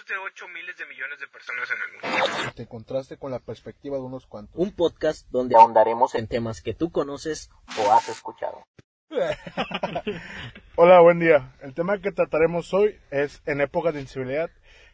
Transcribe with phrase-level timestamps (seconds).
[0.00, 2.52] más de 8 miles de millones de personas en el mundo.
[2.54, 4.54] Te encontraste con la perspectiva de unos cuantos.
[4.56, 8.64] Un podcast donde ahondaremos en temas que tú conoces o has escuchado.
[10.76, 11.54] Hola, buen día.
[11.62, 14.50] El tema que trataremos hoy es en épocas de inseguridad.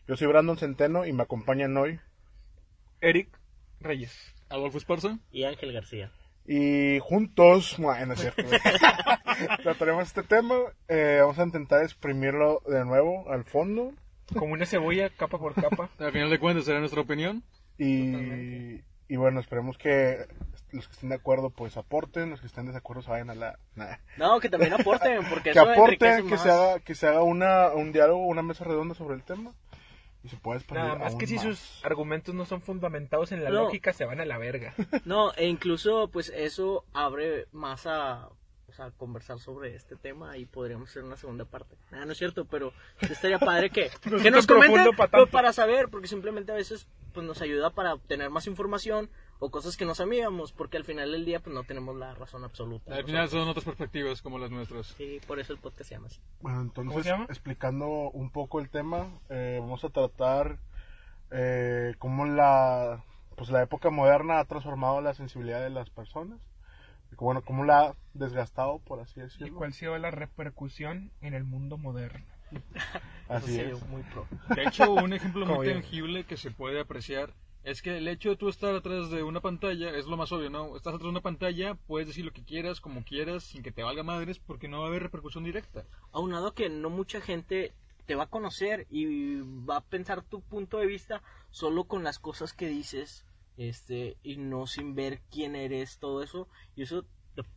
[0.09, 2.01] Yo soy Brandon Centeno y me acompañan hoy.
[3.01, 3.29] Eric
[3.81, 4.35] Reyes.
[4.49, 5.19] Adolfo Esparza.
[5.31, 6.13] Y Ángel García.
[6.47, 8.43] Y juntos, bueno, no es cierto.
[9.63, 10.57] trataremos este tema.
[10.89, 13.93] eh, vamos a intentar exprimirlo de nuevo al fondo.
[14.35, 15.89] Como una cebolla, capa por capa.
[15.99, 17.43] Al final de cuentas será nuestra opinión.
[17.79, 20.27] Y, y bueno, esperemos que
[20.73, 23.35] los que estén de acuerdo pues aporten, los que estén de desacuerdo se vayan a
[23.35, 23.59] la...
[23.75, 23.97] nah.
[24.17, 27.69] No, que también aporten, porque Que eso aporten, que se haga, que se haga una,
[27.69, 29.53] un diálogo, una mesa redonda sobre el tema.
[30.25, 31.45] Y se puede expandir Nada más que si más.
[31.45, 33.63] sus argumentos no son fundamentados en la No.
[33.65, 34.75] lógica, se van a la verga.
[35.05, 38.29] No, e incluso pues eso abre más a,
[38.77, 41.77] sea, conversar sobre este tema y podríamos hacer una segunda parte.
[41.91, 45.25] Nada, no es cierto, pero estaría padre que, No que nos comenten profundo pa' pero
[45.25, 45.33] tanto.
[45.33, 49.77] para saber, porque simplemente a veces pues nos ayuda para obtener más información o cosas
[49.77, 52.95] que no sabíamos, porque al final del día pues no tenemos la razón absoluta.
[52.95, 54.89] Al final son otras perspectivas como las nuestras.
[54.89, 56.21] Sí, por eso el podcast se llama así.
[56.41, 57.25] Bueno, ¿Cómo entonces, se llama?
[57.25, 60.59] explicando un poco el tema, eh, vamos a tratar
[61.31, 63.03] eh, cómo la,
[63.37, 66.39] pues la época moderna ha transformado la sensibilidad de las personas.
[67.13, 69.57] Y bueno, cómo la ha desgastado, por así ¿Y decirlo.
[69.57, 72.25] cuál ha sido la repercusión en el mundo moderno?
[73.29, 73.85] Así es.
[73.89, 74.27] muy pro.
[74.55, 78.37] De hecho, un ejemplo muy tangible que se puede apreciar es que el hecho de
[78.37, 80.77] tú estar atrás de una pantalla es lo más obvio, ¿no?
[80.77, 83.83] Estás atrás de una pantalla, puedes decir lo que quieras, como quieras, sin que te
[83.83, 85.85] valga madres, porque no va a haber repercusión directa.
[86.13, 87.73] aunado que no mucha gente
[88.07, 92.21] te va a conocer y va a pensar tu punto de vista solo con las
[92.21, 93.27] cosas que dices
[93.57, 97.07] este y no sin ver quién eres todo eso y eso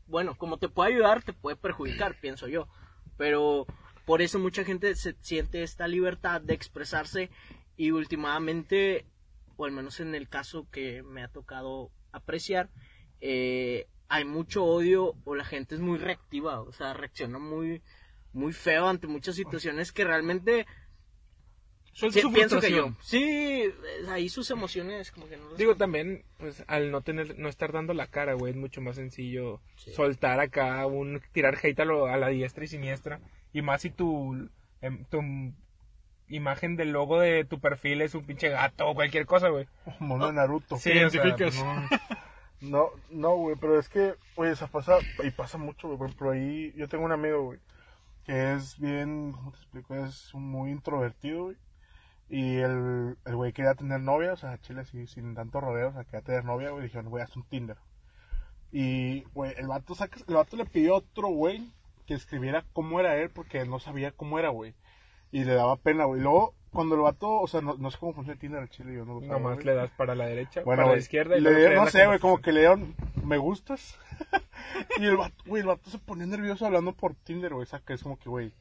[0.07, 2.67] bueno como te puede ayudar te puede perjudicar pienso yo.
[3.17, 3.65] Pero
[4.05, 7.29] por eso mucha gente se siente esta libertad de expresarse
[7.75, 9.05] y últimamente
[9.57, 12.69] o al menos en el caso que me ha tocado apreciar
[13.21, 17.81] eh, hay mucho odio o la gente es muy reactiva o sea reacciona muy
[18.31, 20.65] muy feo ante muchas situaciones que realmente
[21.99, 22.95] sí, su pienso que frustración.
[22.95, 23.63] yo sí
[24.09, 27.93] ahí sus emociones como que no Digo, también, pues, al no tener, no estar dando
[27.93, 29.91] la cara, güey, es mucho más sencillo Sí.
[29.93, 33.19] soltar acá un, tirar hate a, lo- a la diestra y siniestra.
[33.53, 34.49] Y más si tu,
[34.81, 35.21] em, tu
[36.27, 39.67] imagen del logo de tu perfil es un pinche gato o cualquier cosa, güey.
[39.99, 40.77] Mono de Naruto.
[40.77, 41.89] Sí, o sea, pues, no.
[42.61, 46.31] No, no, güey, pero es que, güey, eso pasa, y pasa mucho, güey, por ejemplo,
[46.31, 47.59] ahí, yo tengo un amigo, güey,
[48.25, 49.95] que es bien, ¿cómo te explico?
[49.95, 51.55] Es muy introvertido, güey,
[52.29, 55.93] y el, el güey quería tener novia, o sea, chile, así, sin tanto rodeo, o
[55.93, 57.77] sea, quería tener novia, güey, dijeron, güey, haz un Tinder.
[58.71, 61.71] Y, güey, el vato, saca, el vato le pidió a otro güey
[62.05, 64.75] que escribiera cómo era él, porque no sabía cómo era, güey,
[65.31, 67.97] y le daba pena, güey, y luego, cuando el vato, o sea, no, no sé
[67.97, 70.61] cómo funciona Tinder al chile, yo no lo sabía, Nomás le das para la derecha,
[70.63, 73.37] Bueno, para la izquierda y le dieron, no sé, güey, como que le dieron me
[73.37, 73.97] gustas.
[74.99, 77.79] y el vato, güey, el vato se ponía nervioso hablando por Tinder, güey, o sea,
[77.79, 78.53] que es como que, güey.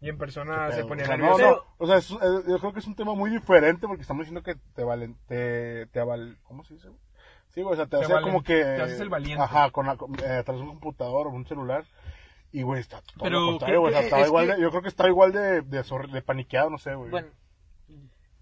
[0.00, 1.42] Y en persona se ponía o sea, nervioso.
[1.42, 4.02] No, no, o sea, es- eh, yo creo que es un tema muy diferente porque
[4.02, 6.88] estamos diciendo que te valen, te, te aval, ¿cómo se dice?
[7.48, 8.62] Sí, o sea, te, Te hace valen- como que.
[8.62, 9.42] te haces el valiente.
[9.42, 11.84] Ajá, con la, eh, de un computador o un celular.
[12.52, 14.54] Y, güey, está todo Pero lo contrario, creo güey, o sea, que es igual que-
[14.54, 15.82] de, yo creo que estaba igual de, de,
[16.12, 17.10] de paniqueado, no sé, güey.
[17.10, 17.28] bueno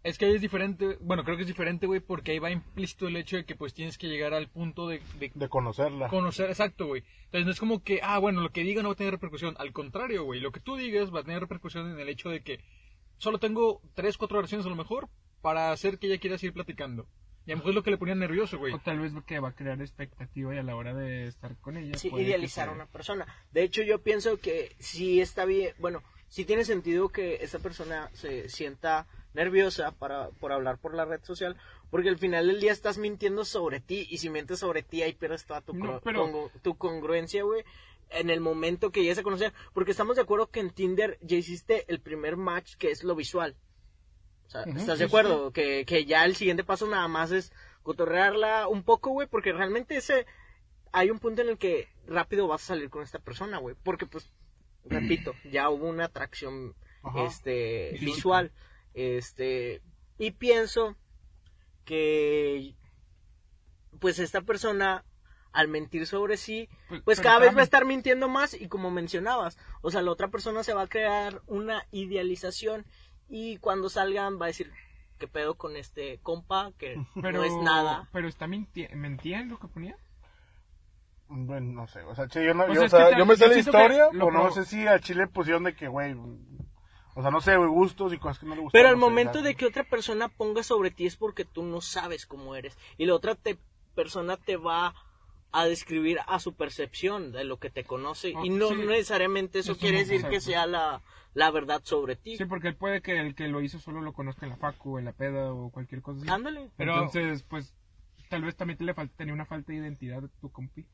[0.06, 3.08] Es que ahí es diferente, bueno, creo que es diferente, güey, porque ahí va implícito
[3.08, 6.06] el hecho de que pues tienes que llegar al punto de, de De conocerla.
[6.06, 7.02] conocer, exacto, güey.
[7.24, 9.56] Entonces no es como que, ah, bueno, lo que diga no va a tener repercusión.
[9.58, 12.44] Al contrario, güey, lo que tú digas va a tener repercusión en el hecho de
[12.44, 12.60] que
[13.18, 15.08] solo tengo tres, cuatro oraciones a lo mejor
[15.42, 17.08] para hacer que ella quiera seguir platicando.
[17.44, 18.74] Y a lo mejor es lo que le ponía nervioso, güey.
[18.74, 21.76] O tal vez que va a crear expectativa y a la hora de estar con
[21.76, 21.98] ella.
[21.98, 23.26] sí, idealizar a una persona.
[23.50, 28.08] De hecho, yo pienso que sí está bien, bueno, sí tiene sentido que esa persona
[28.12, 31.56] se sienta nerviosa para, por hablar por la red social,
[31.90, 35.12] porque al final del día estás mintiendo sobre ti y si mientes sobre ti ahí
[35.12, 37.62] pierdes toda tu, No, pero- tu congruencia, güey,
[38.10, 41.36] en el momento que llegues a conocer, porque estamos de acuerdo que en Tinder ya
[41.36, 43.56] hiciste el primer match que es lo visual.
[44.46, 45.52] O sea, ¿estás de acuerdo?
[45.52, 49.96] Que, que ya el siguiente paso nada más es cotorrearla un poco, güey, porque realmente
[49.96, 50.26] ese
[50.92, 54.06] hay un punto en el que rápido vas a salir con esta persona, güey, porque
[54.06, 54.30] pues
[54.84, 57.24] repito, ya hubo una atracción Ajá.
[57.24, 58.52] este visual,
[58.96, 59.82] este
[60.18, 60.96] y pienso
[61.84, 62.74] que
[64.00, 65.04] pues esta persona
[65.52, 68.90] al mentir sobre sí, Pues, pues cada vez va a estar mintiendo más y como
[68.90, 72.84] mencionabas, o sea, la otra persona se va a crear una idealización
[73.28, 74.70] y cuando salgan va a decir,
[75.18, 76.72] ¿qué pedo con este compa?
[76.78, 78.08] Que Pero, no es nada.
[78.12, 79.96] Pero está minti mentía en lo que ponía.
[81.28, 83.48] Bueno, no sé, o sea, che, yo, no, Pues yo, o sea, me sé yo
[83.52, 86.14] la historia, pero no pro- sé si a Chile pusieron de que, güey,
[87.18, 88.78] O sea, no sé, güey, gustos y cosas que no le gustan.
[88.78, 91.80] Pero al no momento de que otra persona ponga sobre ti es porque tú no
[91.80, 92.76] sabes cómo eres.
[92.98, 93.58] Y la otra te-
[93.94, 94.94] persona te va
[95.52, 98.34] a describir a su percepción de lo que te conoce.
[98.36, 98.74] Oh, y no sí.
[98.76, 101.00] necesariamente eso Eso quiere no, decir que sea la,
[101.32, 102.36] la verdad sobre ti.
[102.36, 104.98] Sí, porque él puede que el que lo hizo solo lo conozca en la facu,
[104.98, 106.28] en la peda o cualquier cosa así.
[106.30, 106.70] Ándale.
[106.76, 107.72] Pero- Entonces, pues,
[108.28, 110.84] tal vez también te le falta, tenía una falta de identidad a tu compi.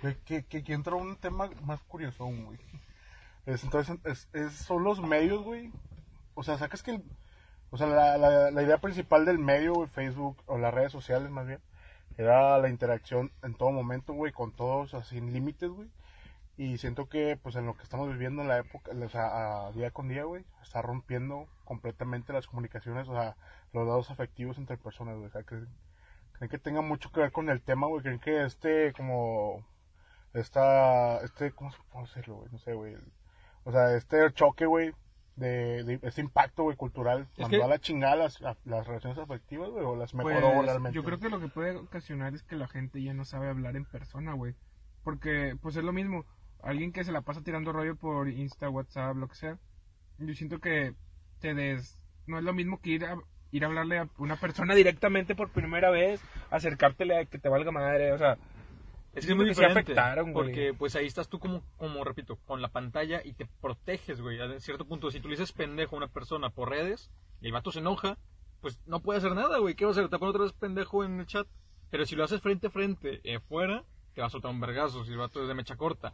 [0.00, 2.58] Que, que, que, que entra un tema más curioso, güey.
[3.46, 5.72] Es, entonces, es, son los medios, güey.
[6.34, 7.00] O sea, sacas que
[7.70, 8.18] O sea, la,
[8.50, 11.60] la, idea principal del medio, güey, Facebook, o las redes sociales más bien,
[12.18, 15.88] era la interacción en todo momento, güey, con todos, sin límites, güey.
[16.58, 19.90] Y siento que, pues, en lo que estamos viviendo en la época, o sea, día
[19.92, 23.36] con día, güey, está rompiendo completamente las comunicaciones, o sea,
[23.72, 25.28] los dados afectivos entre personas, güey.
[25.28, 25.68] O sea, creen,
[26.32, 28.02] creen que tenga mucho que ver con el tema, güey.
[28.02, 29.64] Creen que este, como,
[30.34, 32.52] esta, este, ¿cómo se puede decirlo, güey?
[32.52, 32.94] No sé, güey.
[32.94, 33.12] el-
[33.66, 34.92] O sea, este choque, güey,
[35.34, 38.86] de, de este impacto, güey, cultural, Es mandó que- a la chingada las, a- las
[38.86, 40.94] relaciones afectivas, güey, o las mejoró Pues, realmente.
[40.94, 43.74] yo creo que lo que puede ocasionar es que la gente ya no sabe hablar
[43.76, 44.54] en persona, güey.
[45.02, 46.24] Porque, pues es lo mismo.
[46.62, 49.58] Alguien que se la pasa tirando rollo por Insta, WhatsApp, lo que sea.
[50.18, 50.94] Yo siento que
[51.40, 51.98] te des...
[52.26, 53.16] No es lo mismo que ir a,
[53.50, 56.20] ir a hablarle a una persona directamente por primera vez,
[56.50, 58.38] acercártele a que te valga madre, o sea...
[59.16, 59.80] Es que es muy diferente.
[59.80, 60.46] afectaron, güey.
[60.46, 64.40] porque pues ahí estás tú como, como repito, con la pantalla y te proteges, güey.
[64.40, 67.10] A cierto punto, si tú le dices pendejo a una persona por redes
[67.40, 68.18] y el vato se enoja,
[68.60, 69.74] pues no puede hacer nada, güey.
[69.74, 70.08] ¿Qué va a hacer?
[70.08, 71.46] Te pone otra vez pendejo en el chat.
[71.90, 73.84] Pero si lo haces frente a frente, eh, fuera,
[74.14, 76.12] te va a soltar un vergazo si el vato es de mecha corta.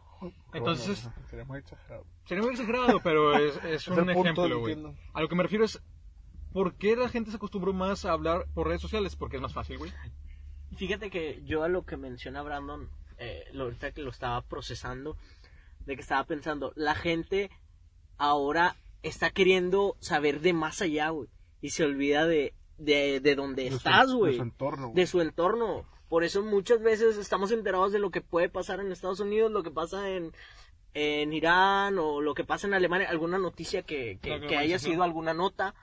[0.53, 2.05] Entonces, Bueno, sería muy exagerado.
[2.25, 4.73] sería muy exagerado, pero es, es un ejemplo, güey.
[4.73, 4.95] entiendo.
[5.13, 5.81] A lo que me refiero es,
[6.51, 9.15] ¿por qué la gente se acostumbró más a hablar por redes sociales?
[9.15, 9.91] Porque es más fácil, güey.
[10.77, 15.17] Fíjate que yo a lo que menciona Brandon, eh, lo- ahorita que lo estaba procesando,
[15.85, 17.49] de que estaba pensando, la gente
[18.17, 21.29] ahora está queriendo saber de más allá, güey,
[21.61, 24.95] y se olvida de, de, de dónde De su- estás, de güey, su entorno, güey.
[24.95, 25.85] de su entorno.
[26.09, 29.63] Por eso muchas veces estamos enterados de lo que puede pasar en Estados Unidos, lo
[29.63, 30.31] que pasa en,
[30.93, 35.03] en Irán o lo que pasa en Alemania, alguna noticia que, que, que haya sido
[35.03, 35.73] alguna nota.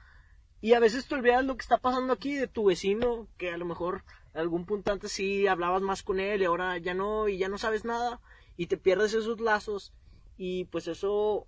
[0.62, 3.56] Y a veces te olvidas lo que está pasando aquí de tu vecino, que a
[3.56, 4.04] lo mejor
[4.34, 7.58] algún punto antes sí hablabas más con él y ahora ya no, y ya no
[7.58, 8.20] sabes nada,
[8.56, 9.92] y te pierdes esos lazos,
[10.36, 11.46] y pues eso,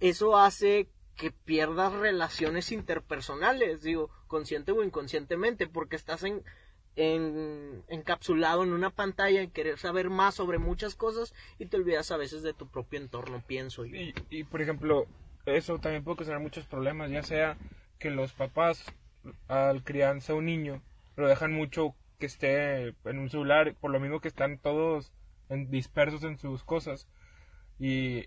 [0.00, 6.44] eso hace que pierdas relaciones interpersonales, digo, consciente o inconscientemente, porque estás en,
[6.94, 12.10] en- encapsulado en una pantalla en querer saber más sobre muchas cosas y te olvidas
[12.12, 13.96] a veces de tu propio entorno, pienso yo.
[14.30, 15.06] Y, por ejemplo,
[15.46, 17.56] eso también puede ocasionar muchos problemas, ya sea
[17.98, 18.84] que los papás
[19.48, 20.82] al crianza un niño
[21.18, 25.12] lo dejan mucho que esté en un celular, por lo mismo que están todos
[25.48, 27.08] en- dispersos en sus cosas.
[27.78, 28.26] Y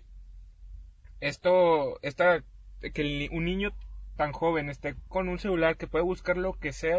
[1.20, 2.44] esto, esta,
[2.94, 3.72] que un niño
[4.16, 6.98] tan joven esté con un celular que puede buscar lo que sea,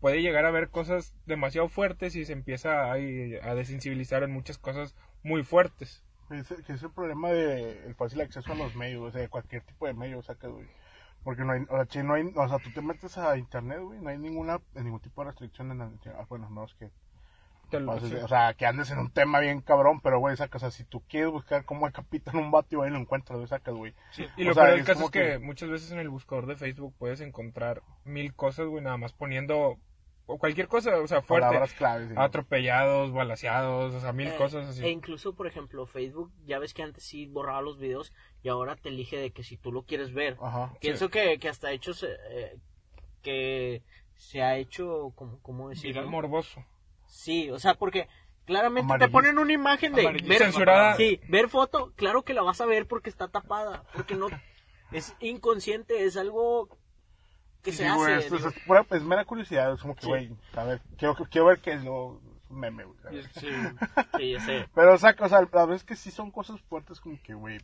[0.00, 4.58] puede llegar a ver cosas demasiado fuertes y se empieza ahí a desensibilizar en muchas
[4.58, 6.04] cosas muy fuertes.
[6.28, 9.86] Que es, el problema de el fácil acceso a los medios, o sea, cualquier tipo
[9.86, 10.68] de medio, güey.
[11.24, 13.98] Porque no hay, o sea, no hay, o sea, tú te metes a internet, güey,
[14.00, 16.90] no hay ninguna, ningún tipo de restricción en el, ah, bueno, no es que,
[17.80, 18.56] lo- o sea, sí.
[18.56, 21.30] que andes en un tema bien cabrón, pero, güey, sacas, o sea, si tú quieres
[21.32, 23.94] buscar cómo decapitan un vato, ahí lo encuentras, güey, sacas, güey.
[24.36, 26.46] Y O lo sea, peor del caso es que, que- muchas veces en el buscador
[26.46, 29.78] de Facebook puedes encontrar mil cosas, güey, nada más poniendo
[30.26, 31.46] o cualquier cosa, o sea, fuerte.
[31.46, 32.10] Palabras claves.
[32.10, 34.84] y- Atropellados, balaseados, o sea, mil Eh, cosas así.
[34.84, 38.12] E incluso, por ejemplo, Facebook, ya ves que antes sí borraba los videos
[38.42, 40.36] y ahora te elige de que si tú lo quieres ver.
[40.40, 40.72] Ajá.
[40.80, 42.56] Pienso que, que hasta hecho se, eh,
[43.22, 43.82] que
[44.16, 46.00] se ha hecho, como ¿cómo decirlo?
[46.02, 46.64] Viral morboso.
[47.06, 48.08] Sí, o sea, porque
[48.46, 50.96] claramente te ponen una imagen de ver, Censurada.
[50.96, 54.28] Sí, ver foto, claro que la vas a ver porque está tapada, porque no
[54.92, 56.68] es inconsciente, es algo
[57.64, 58.26] que Sí, se güey, hace.
[58.26, 58.48] esto digo.
[58.50, 60.08] es, pura- es mera curiosidad, es como que, Sí.
[60.08, 62.96] güey, a ver, quiero, quiero ver qué es lo, es meme, güey.
[63.34, 63.48] Sí,
[64.18, 64.68] sí, ya sé.
[64.74, 67.58] Pero, saca, o sea, a veces que sí son cosas fuertes como que, güey,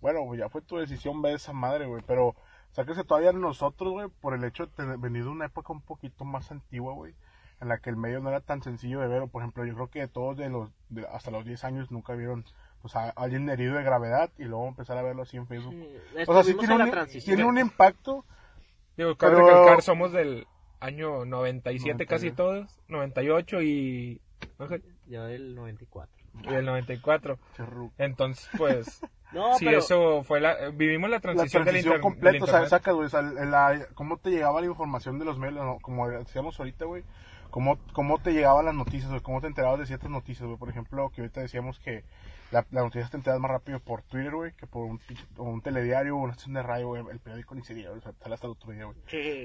[0.00, 2.34] bueno, güey, ya fue tu decisión ver esa madre, güey, pero,
[2.72, 6.24] sáquese todavía nosotros, güey, por el hecho de tener venido de una época un poquito
[6.24, 7.14] más antigua, güey,
[7.60, 9.74] en la que el medio no era tan sencillo de ver, o, por ejemplo, yo
[9.74, 12.44] creo que todos de los, de- hasta los 10 años nunca vieron,
[12.82, 15.72] o sea, a alguien herido de gravedad y luego empezar a verlo así en Facebook.
[15.72, 18.26] Sí, O sea, sí tiene la un, tiene un impacto,
[18.96, 20.46] Digo, cabe Pero- recalcar, somos del
[20.80, 22.36] año 97 casi 98.
[22.36, 24.20] todos, 98 y,
[25.06, 26.14] Yo del 94.
[26.42, 27.38] y el 94.
[27.56, 27.92] cherru.
[27.98, 29.00] Entonces, pues,
[29.32, 30.70] No, sí, pero eso fue la...
[30.70, 33.86] Vivimos la la transición, del transición completa, del o sea, saca, güey, o sea, la-
[33.94, 35.78] cómo te llegaba la información de los medios, ¿no?
[35.80, 37.02] como decíamos ahorita, güey.
[37.50, 40.58] cómo, cómo te llegaban las noticias, güey, cómo te enterabas de ciertas noticias, güey.
[40.58, 42.04] Por ejemplo, que ahorita decíamos que
[42.50, 45.00] la, la noticia te enteras más rápido por Twitter, güey, que por un,
[45.38, 47.02] un telediario o una estación de radio, güey.
[47.10, 48.96] El periódico ni se diga, o sea, sale hasta el otro día, güey.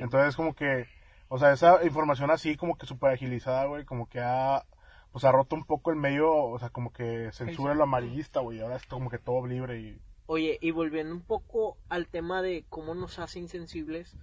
[0.01, 0.87] Entonces, como que,
[1.27, 4.65] o sea, esa información así, como que súper agilizada, güey, como que ha,
[5.11, 8.61] pues ha roto un poco el medio, o sea, como que censura lo amarillista, güey.
[8.61, 10.01] Ahora es como que todo libre y.
[10.27, 14.15] Oye, y volviendo un poco al tema de cómo nos hace insensibles,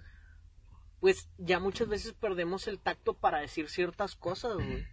[0.99, 4.85] pues ya muchas veces perdemos el tacto para decir ciertas cosas, güey.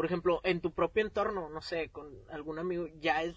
[0.00, 3.36] Por ejemplo, en tu propio entorno, no sé, con algún amigo, ya es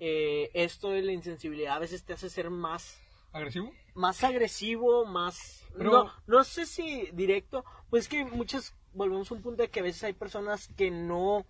[0.00, 2.98] eh, esto de la insensibilidad a veces te hace ser más
[3.32, 3.70] ¿Agresivo?
[3.94, 9.42] más agresivo, más Pero- no, no sé si directo, pues que muchas volvemos a un
[9.42, 11.44] punto de que a veces hay personas que no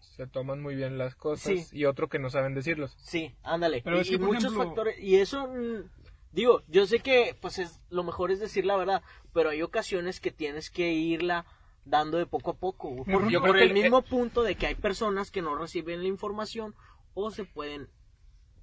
[0.00, 1.78] Se toman muy bien las cosas Sí.
[1.78, 2.96] y otro que no saben decirlos.
[2.96, 3.82] Sí, ándale.
[3.84, 4.98] Pero y, es que, y muchos ejemplo- factores.
[4.98, 5.90] Y eso, mm,
[6.32, 9.02] digo, yo sé que pues es lo mejor es decir la verdad,
[9.34, 11.44] pero hay ocasiones que tienes que irla
[11.84, 12.90] dando de poco a poco.
[12.90, 15.56] güey, Por, Yo por creo que el mismo punto de que hay personas que no
[15.56, 16.74] reciben la información
[17.14, 17.88] o se pueden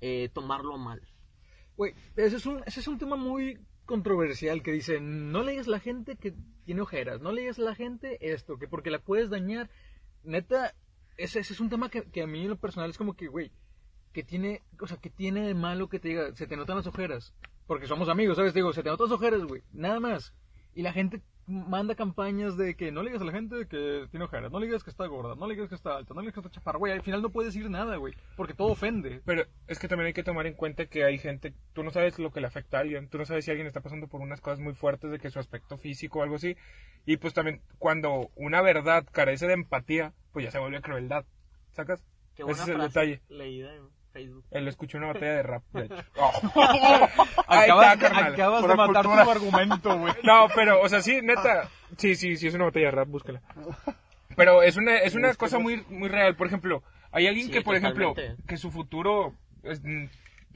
[0.02, 1.02] eh, tomarlo mal.
[1.78, 5.68] Güey, ese es, un, ese es un tema muy controversial que dice, no le digas
[5.68, 6.34] a la gente que
[6.66, 9.70] tiene ojeras, no le digas a la gente esto, que porque la puedes dañar.
[10.24, 10.76] Neta,
[11.18, 13.28] ese, ese es un tema que, que a mí en lo personal es como que,
[13.28, 13.52] güey,
[14.14, 16.88] que tiene, o sea, que tiene de malo que te diga, se te notan las
[16.88, 17.34] ojeras,
[17.68, 18.54] porque somos amigos, ¿sabes?
[18.54, 20.34] Te digo, se te notan las ojeras, güey, nada más.
[20.74, 24.26] Y la gente manda campañas de que no le digas a la gente que tiene
[24.26, 26.26] ojeras, no le digas que está gorda, no le digas que está alta, no le
[26.28, 29.22] digas que está chaparra, güey, al final no puedes decir nada, güey, porque todo ofende.
[29.26, 32.20] Pero es que también hay que tomar en cuenta que hay gente, tú no sabes
[32.20, 34.42] lo que le afecta a alguien, tú no sabes si alguien está pasando por unas
[34.42, 36.56] cosas muy fuertes de que su aspecto físico o algo así.
[37.06, 41.26] Y pues también cuando una verdad carece de empatía, pues ya se vuelve crueldad.
[41.72, 42.04] ¿Sacas?
[42.36, 43.22] Qué Ese buena es el frase detalle.
[43.30, 43.74] leída
[44.12, 44.46] Facebook.
[44.52, 45.96] Él escuchó una batalla de rap, de hecho.
[46.16, 47.12] Acabas,
[47.48, 48.34] Ahí está, carnal.
[48.34, 49.24] acabas de matar cultura.
[49.26, 50.14] tu argumento, güey.
[50.24, 51.70] No, pero, o sea, sí, neta.
[51.98, 53.42] Sí, sí, sí, es una batalla de rap, búscala.
[54.36, 56.36] Pero es una, es una cosa muy, muy real.
[56.36, 58.14] Por ejemplo, hay alguien Sí, que, por ejemplo,
[58.48, 59.82] que su futuro es-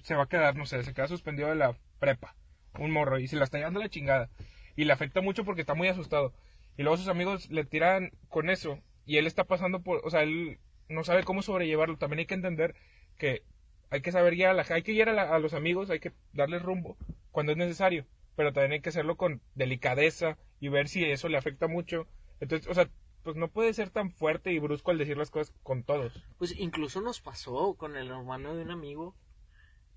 [0.03, 2.35] se va a quedar, no sé, se queda suspendido de la prepa.
[2.77, 4.29] Un morro, y se la está llevando la chingada.
[4.75, 6.33] Y le afecta mucho porque está muy asustado.
[6.77, 8.79] Y luego sus amigos le tiran con eso.
[9.05, 10.59] Y él está pasando por, o sea, él
[10.89, 11.97] no sabe cómo sobrellevarlo.
[11.97, 12.75] También hay que entender
[13.17, 13.43] que
[13.89, 15.99] hay que saber guiar a la hay que guiar a, la- a los amigos, hay
[15.99, 16.97] que darles rumbo
[17.31, 18.05] cuando es necesario,
[18.35, 22.07] pero también hay que hacerlo con delicadeza y ver si eso le afecta mucho.
[22.39, 22.89] Entonces, o sea,
[23.23, 26.13] pues no puede ser tan fuerte y brusco al decir las cosas con todos.
[26.37, 29.15] Pues incluso nos pasó con el hermano de un amigo,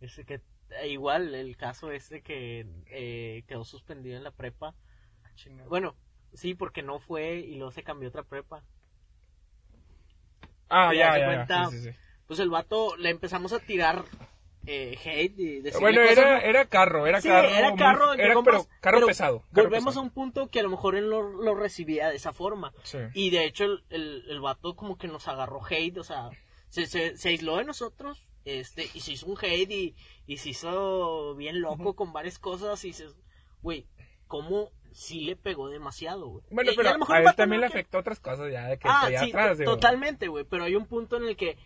[0.01, 4.75] ese que eh, igual el caso ese que eh, quedó suspendido en la prepa.
[5.69, 5.97] Bueno,
[6.33, 8.65] sí, porque no fue y luego se cambió otra prepa.
[10.71, 11.91] Ah, ya, ya, ya, cuenta, sí, sí, sí.
[12.29, 14.05] Pues el vato le empezamos a tirar
[14.67, 17.49] eh, hate y decirle Bueno, cosas, era, era carro, era Sí, carro.
[17.49, 19.39] era carro, era, pero carro pero pesado.
[19.41, 20.01] carro Volvemos pesado.
[20.01, 22.73] a un punto que a lo mejor él lo, lo recibía de esa forma.
[22.83, 22.99] Sí.
[23.15, 26.29] Y de hecho el, el, el vato como que nos agarró hate, o sea,
[26.69, 29.95] se, se, se aisló de nosotros, este, y se hizo un hate y,
[30.27, 33.17] y se hizo bien loco con varias cosas y dices,
[33.63, 33.87] güey,
[34.27, 36.45] ¿cómo sí le pegó demasiado, güey?
[36.51, 38.67] Bueno, y pero lo mejor a él también no le que- afectó otras cosas ya
[38.67, 39.57] de que Ah, sí, atrás.
[39.59, 39.71] digo.
[39.73, 41.57] totalmente, güey, pero hay un punto en el que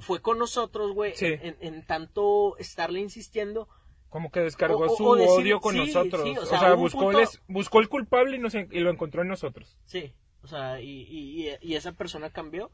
[0.00, 1.26] fue con nosotros, güey, Sí.
[1.26, 3.68] en, en tanto estarle insistiendo,
[4.08, 6.22] Como que descargó O- su o decir- odio con sí, nosotros.
[6.24, 8.90] sí, o o sea, buscó, punto- el, es- buscó el culpable y, nos, y lo
[8.90, 9.78] encontró en nosotros.
[9.84, 12.70] sí, o sea, y, y, y- esa persona cambió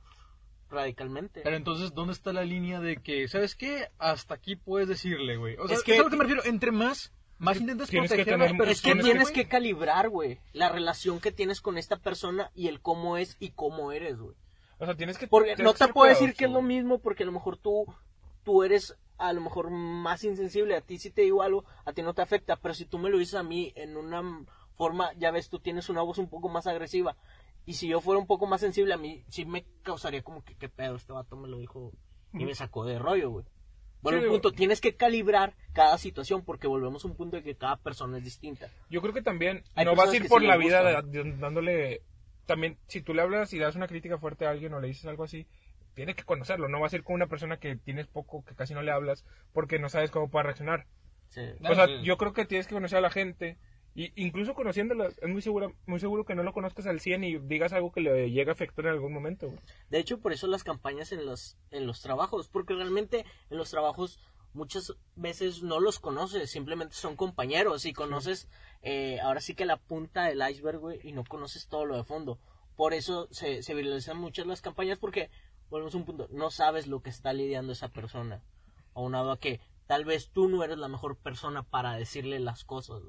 [0.70, 1.42] radicalmente.
[1.42, 3.88] Pero entonces, ¿dónde está la línea de que, ¿sabes qué?
[3.98, 5.56] Hasta aquí puedes decirle, güey.
[5.56, 5.98] O sea, Es es que- que...
[5.98, 6.42] a lo que me refiero.
[6.44, 9.46] Entre más, más intentas Tienes que proteger a las un- es que personas, tienes que
[9.48, 13.92] calibrar, güey, la relación que tienes con esta persona y el cómo es y cómo
[13.92, 14.34] eres, güey.
[14.78, 15.26] O sea, tienes que.
[15.26, 17.56] Porque tienes no que te puedo decir que es lo mismo porque a lo mejor
[17.56, 17.86] tú,
[18.44, 22.02] tú eres a lo mejor más insensible, a ti si te digo algo, a ti
[22.02, 24.22] no te afecta, pero si tú me lo dices a mí en una
[24.74, 27.16] forma, ya ves, tú tienes una voz un poco más agresiva,
[27.64, 30.54] y si yo fuera un poco más sensible a mí, sí me causaría como que,
[30.54, 31.92] qué pedo, este vato me lo dijo
[32.34, 33.46] y me sacó de rollo, güey.
[34.02, 37.38] Bueno, Sí, un digo- punto, tienes que calibrar cada situación porque volvemos a un punto
[37.38, 38.68] de que cada persona es distinta.
[38.90, 41.02] Yo creo que también Hay no vas a ir por la vida
[41.40, 42.02] dándole.
[42.46, 45.06] También, si tú le hablas y das una crítica fuerte a alguien o le dices
[45.06, 45.46] algo así,
[45.94, 46.68] tiene que conocerlo.
[46.68, 49.24] No vas a ir con una persona que tienes poco, que casi no le hablas,
[49.52, 50.86] porque no sabes cómo puede reaccionar.
[51.28, 51.42] Sí.
[51.68, 52.02] O sea, sí.
[52.02, 53.58] yo creo que tienes que conocer a la gente.
[53.94, 57.38] Y incluso conociéndola, es muy seguro, muy seguro que no lo conozcas al 100 y
[57.38, 59.48] digas algo que le llegue a afectar en algún momento.
[59.48, 59.58] güey.
[59.88, 63.70] De hecho, por eso las campañas en los, en los trabajos, porque realmente en los
[63.70, 64.20] trabajos
[64.56, 68.48] muchas veces no los conoces, simplemente son compañeros y conoces
[68.82, 72.04] eh, ahora sí que la punta del iceberg, güey, y no conoces todo lo de
[72.04, 72.38] fondo.
[72.74, 75.30] Por eso se, se viralizan muchas las campañas porque,
[75.70, 78.42] volvemos a un punto, no sabes lo que está lidiando esa persona.
[78.94, 83.02] Aunado a que tal vez tú no eres la mejor persona para decirle las cosas.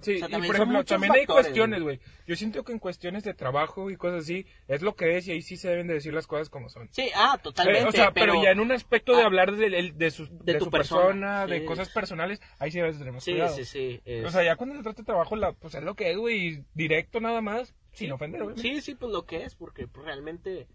[0.00, 2.00] Sí, O sea, y por ejemplo, también hay cuestiones, güey.
[2.26, 5.32] Yo siento que en cuestiones de trabajo y cosas así, es lo que es y
[5.32, 6.88] ahí sí se deben de decir las cosas como son.
[6.92, 7.82] Sí, ah, totalmente.
[7.82, 10.26] Eh, o sea, pero, ya en un aspecto de ah, hablar de, de, de su,
[10.26, 11.64] de de tu su persona, persona, de sí.
[11.66, 13.56] cosas personales, ahí sí debes de tener Sí, cuidado.
[13.56, 14.00] sí, sí.
[14.04, 16.16] es- O sea, ya cuando se trata de trabajo, la, pues es lo que es,
[16.18, 18.56] güey, directo nada más, sin ofender, güey.
[18.58, 20.66] Sí, sí, pues lo que es, porque pues, realmente,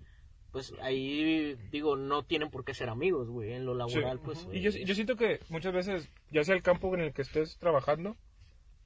[0.51, 4.47] pues ahí, digo, no tienen por qué ser amigos, güey, en lo laboral, pues.
[4.51, 7.57] Y yo, yo siento que muchas veces, ya sea el campo en el que estés
[7.59, 8.17] trabajando,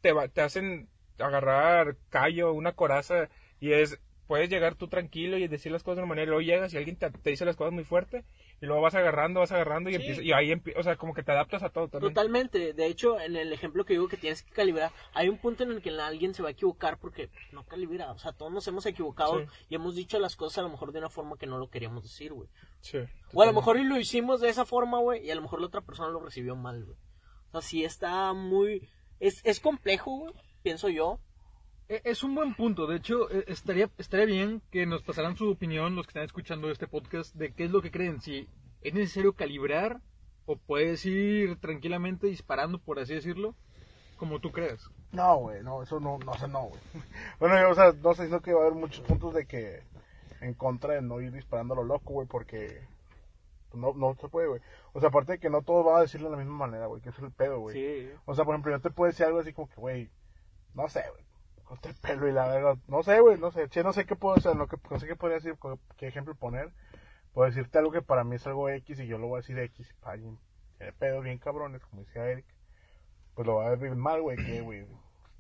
[0.06, 3.28] te, va, te hacen agarrar callo, una coraza,
[3.60, 6.42] y es, puedes llegar tú tranquilo y decir las cosas de una manera, y luego
[6.42, 8.24] llegas y alguien te, te dice las cosas muy fuerte,
[8.62, 10.00] y luego vas agarrando, vas agarrando, y, Sí.
[10.02, 12.14] empieza, y ahí, o sea, como que te adaptas a todo también.
[12.14, 12.74] Totalmente.
[12.74, 15.72] De hecho, en el ejemplo que digo que tienes que calibrar, hay un punto en
[15.72, 18.12] el que alguien se va a equivocar porque no calibra.
[18.12, 19.46] O sea, todos nos hemos equivocado Sí.
[19.70, 22.04] y hemos dicho las cosas a lo mejor de una forma que no lo queríamos
[22.04, 22.48] decir, güey.
[22.82, 23.00] Sí,
[23.34, 25.60] O a lo mejor y lo hicimos de esa forma, güey, y a lo mejor
[25.62, 26.98] la otra persona lo recibió mal, güey.
[27.48, 28.88] O sea, sí está muy...
[29.20, 31.20] Es, es complejo, güey, pienso yo.
[31.88, 32.88] E- Es un buen punto.
[32.88, 36.70] De hecho, e- estaría, estaría bien que nos pasaran su opinión, los que están escuchando
[36.72, 38.22] este podcast, de qué es lo que creen.
[38.22, 38.48] Si
[38.82, 40.02] es necesario calibrar
[40.46, 43.56] o puedes ir tranquilamente disparando, por así decirlo,
[44.18, 44.90] como tú creas.
[45.12, 46.82] No, güey, no, eso no, no, o sea, no, güey.
[47.40, 49.82] Bueno, yo, o sea, no sé, sino que va a haber muchos puntos de que
[50.42, 52.82] en contra de no ir disparando a lo loco, güey, porque
[53.76, 54.62] no, no se puede, güey.
[54.94, 57.02] O sea, aparte de que no todos van a decirlo de la misma manera, güey,
[57.02, 57.76] que eso es el pedo, güey.
[57.76, 58.12] Sí.
[58.26, 60.10] O sea, por ejemplo, yo te puedo decir algo así como que, güey,
[60.74, 61.26] no sé, güey,
[61.64, 64.16] corta el pelo y la verga, no sé, güey, no sé, che, no sé qué
[64.16, 65.58] puedo, o sea, no, que, no sé qué podría decir,
[65.98, 66.72] qué ejemplo poner.
[67.34, 69.60] Puedo decirte algo que para mí es algo X y yo lo voy a decir
[69.60, 70.40] X, para alguien
[70.78, 72.46] tiene pedos bien cabrones, como decía Eric,
[73.34, 74.86] pues lo va a ver bien mal, güey, que, güey,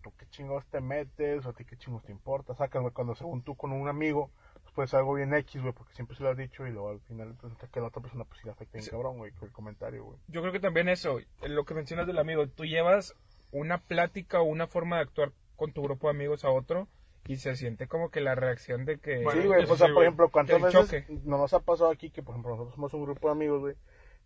[0.01, 3.15] tú qué chingados te metes, o a ti qué chingos te importa, sacas, güey, cuando
[3.15, 4.29] según tú con un amigo,
[4.75, 7.33] pues algo bien X, güey, porque siempre se lo has dicho y luego al final
[7.41, 8.91] resulta que a la otra persona pues sí le afecta bien Sí.
[8.91, 10.19] cabrón, güey, con el comentario, güey.
[10.27, 13.15] Yo creo que también eso, lo que mencionas del amigo, tú llevas
[13.51, 16.87] una plática o una forma de actuar con tu grupo de amigos a otro
[17.27, 19.23] y se siente como que la reacción de que...
[19.23, 22.09] Bueno, Sí, güey, o sea, sí, por ejemplo, ¿cuántas veces no nos ha pasado aquí
[22.11, 23.75] que, por ejemplo, nosotros somos un grupo de amigos, güey,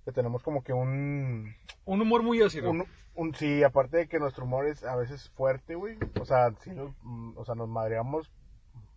[0.04, 1.54] que tenemos como que un,
[1.86, 2.72] Un humor muy ácido.
[2.72, 6.52] un, un- sí, aparte de que nuestro humor es a veces fuerte, güey, o sea,
[6.62, 8.32] sí, nos- mm, o sea, nos madreamos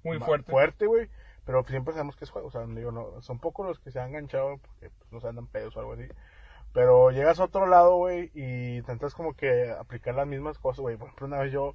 [0.02, 0.50] Muy fuerte.
[0.50, 1.08] fuerte, güey,
[1.44, 4.00] pero siempre sabemos que es juego, o sea, digo, no, son pocos los que se
[4.00, 6.04] han enganchado porque pues, no se andan pedos o algo así.
[6.72, 10.96] Pero llegas a otro lado, güey, y intentas como que aplicar las mismas cosas, güey.
[10.96, 11.74] Por ejemplo, una vez yo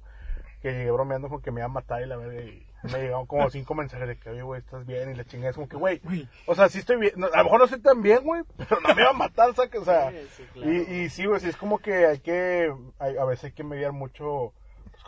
[0.60, 3.26] que llegué bromeando como que me iba a matar y la verdad, y me llegaron
[3.26, 5.76] como cinco mensajes de que, oye, güey, estás bien, y la chingada es como que,
[5.76, 8.24] güey, Güey, o sea, sí estoy bien, no, a lo mejor no estoy tan bien,
[8.24, 9.72] güey, pero no me va a matar, ¿sabes?
[9.76, 10.72] O sea, Sí, sí, claro.
[10.72, 13.62] y, y sí, güey, sí, es como que hay que, hay- a veces hay que
[13.62, 14.52] mediar mucho,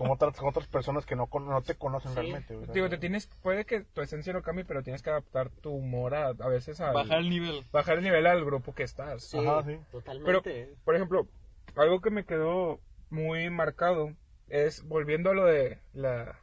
[0.01, 2.17] cómo tratas con otras personas que no, con- no te conocen Sí.
[2.17, 2.69] realmente, güey.
[2.73, 6.15] Digo, te tienes, puede que tu esencia no cambie, pero tienes que adaptar tu humor
[6.15, 7.65] a, a veces a bajar el nivel.
[7.71, 9.25] bajar el nivel al grupo que estás.
[9.25, 9.77] Sí, Ajá, sí.
[9.93, 10.75] Pero, totalmente.
[10.85, 11.29] por ejemplo,
[11.77, 14.15] algo que me quedó muy marcado
[14.49, 16.39] es, volviendo a lo de la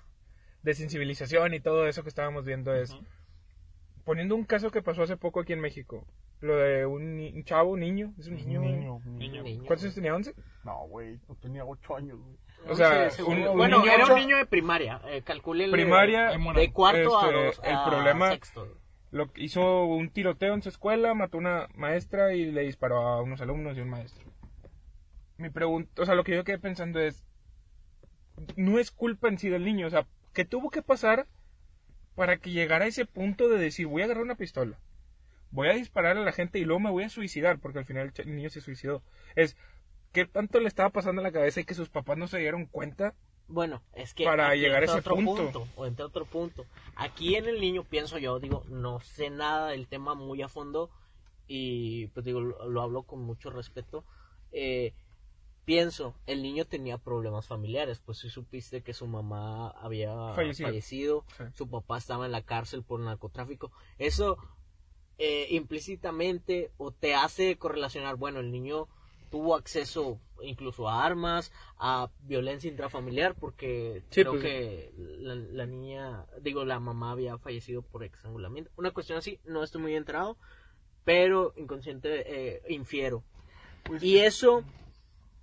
[0.64, 2.96] desensibilización y todo eso que estábamos viendo, es
[4.04, 6.06] poniendo un caso que pasó hace poco aquí en México.
[6.40, 8.62] Lo de un, un chavo, un niño, es un niño.
[8.62, 9.42] Niño, Niño.
[9.44, 9.64] Niño.
[9.66, 10.14] ¿Cuántos años tenía?
[10.14, 10.36] ¿11?
[10.64, 12.38] No, güey, no tenía ocho años, güey.
[12.70, 15.02] O sea, un- un bueno, niño era ocho- un niño de primaria.
[15.08, 16.62] Eh, calcúlenle Primaria, Ahí muere.
[16.62, 18.78] De cuarto a, Este, dos, el a problema- sexto.
[19.12, 23.22] Lo, hizo un tiroteo en su escuela, mató a una maestra y le disparó a
[23.22, 24.26] unos alumnos y un maestro.
[25.38, 27.24] Mi pregunta, o sea, lo que yo quedé pensando es,
[28.56, 31.28] no es culpa en sí del niño, o sea, ¿qué tuvo que pasar
[32.16, 34.78] para que llegara a ese punto de decir, voy a agarrar una pistola,
[35.52, 38.12] voy a disparar a la gente y luego me voy a suicidar, porque al final
[38.18, 39.04] el niño se suicidó?
[39.36, 39.56] Es,
[40.18, 42.66] ¿qué tanto le estaba pasando en la cabeza y que sus papás no se dieron
[42.66, 43.14] cuenta?
[43.48, 45.68] Bueno, es que Para llegar a ese otro punto.
[45.76, 46.66] O entre otro punto.
[46.96, 50.90] Aquí en el niño pienso yo, digo, no sé nada del tema muy a fondo
[51.48, 54.04] y pues digo, lo, lo hablo con mucho respeto.
[54.52, 54.96] Eh,
[55.66, 60.70] pienso, el niño tenía problemas familiares, pues si supiste que su mamá había Fallecido.
[60.70, 61.44] fallecido, Sí.
[61.54, 63.72] su papá estaba en la cárcel por narcotráfico.
[64.00, 64.38] Eso
[65.20, 68.88] eh, implícitamente o te hace correlacionar, bueno, el niño
[69.30, 75.66] tuvo acceso incluso a armas, a violencia intrafamiliar, porque Sí, creo pues, que la, la
[75.66, 78.70] niña, digo, la mamá había fallecido por estrangulamiento.
[78.76, 80.38] Una cuestión así, no estoy muy enterado,
[81.04, 82.24] pero inconsciente
[82.56, 83.24] eh, infiero.
[83.84, 84.64] Pues, Y eso,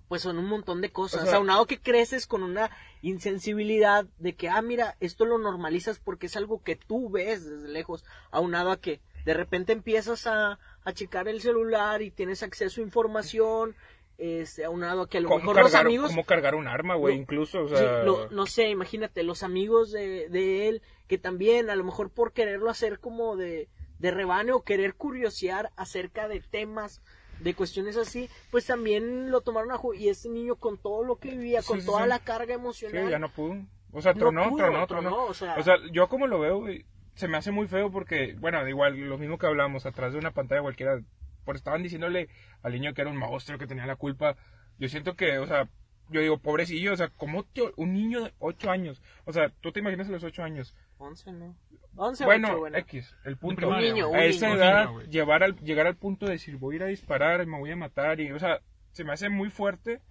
[0.07, 1.23] pues son un montón de cosas.
[1.23, 2.69] O sea- Aunado que creces con una
[3.01, 7.67] insensibilidad de que, ah, mira, esto lo normalizas porque es algo que tú ves desde
[7.69, 8.05] lejos.
[8.31, 12.83] Aunado a que de repente empiezas a, a checar el celular y tienes acceso a
[12.83, 13.75] información.
[14.17, 16.07] Este, aunado a que a lo ¿Cómo mejor los cargar, amigos.
[16.07, 17.17] cómo cargar un arma, güey?
[17.17, 21.75] Incluso, o Sí, lo- no sé, imagínate, los amigos de, de él, que también a
[21.75, 23.67] lo mejor por quererlo hacer como de,
[23.99, 27.01] de rebane o querer curiosear acerca de temas
[27.41, 29.99] de cuestiones así, pues también lo tomaron a juego.
[30.01, 32.07] Y este niño con todo lo que vivía, Sí, con sí, toda sí.
[32.07, 33.57] la carga Sí, emocional, ya no pudo.
[33.91, 35.25] O sea, No tronó, pudo, tronó, tronó, tronó.
[35.25, 38.35] o sea- O sea, yo como lo veo, güey, se me hace muy feo porque,
[38.39, 40.99] bueno, igual, lo mismo que hablamos, atrás de una pantalla cualquiera,
[41.43, 42.29] por estaban diciéndole
[42.61, 44.35] al niño que era un monstruo, que tenía la culpa.
[44.77, 45.69] Yo siento que, o sea,
[46.09, 47.45] yo digo, pobrecillo, o sea, como
[47.77, 50.75] un niño de 8 años, o sea, tú te imaginas a los 8 años.
[50.97, 51.55] 11, ¿no?
[51.95, 52.67] 11, Bueno.
[52.67, 53.69] X, el punto.
[53.69, 54.57] Un niño, a esa niño.
[54.59, 57.45] edad, niño, llevar al, llegar al punto de decir, voy a ir a disparar, y
[57.45, 58.59] me voy a matar, y, o sea,
[58.91, 60.01] se me hace muy fuerte.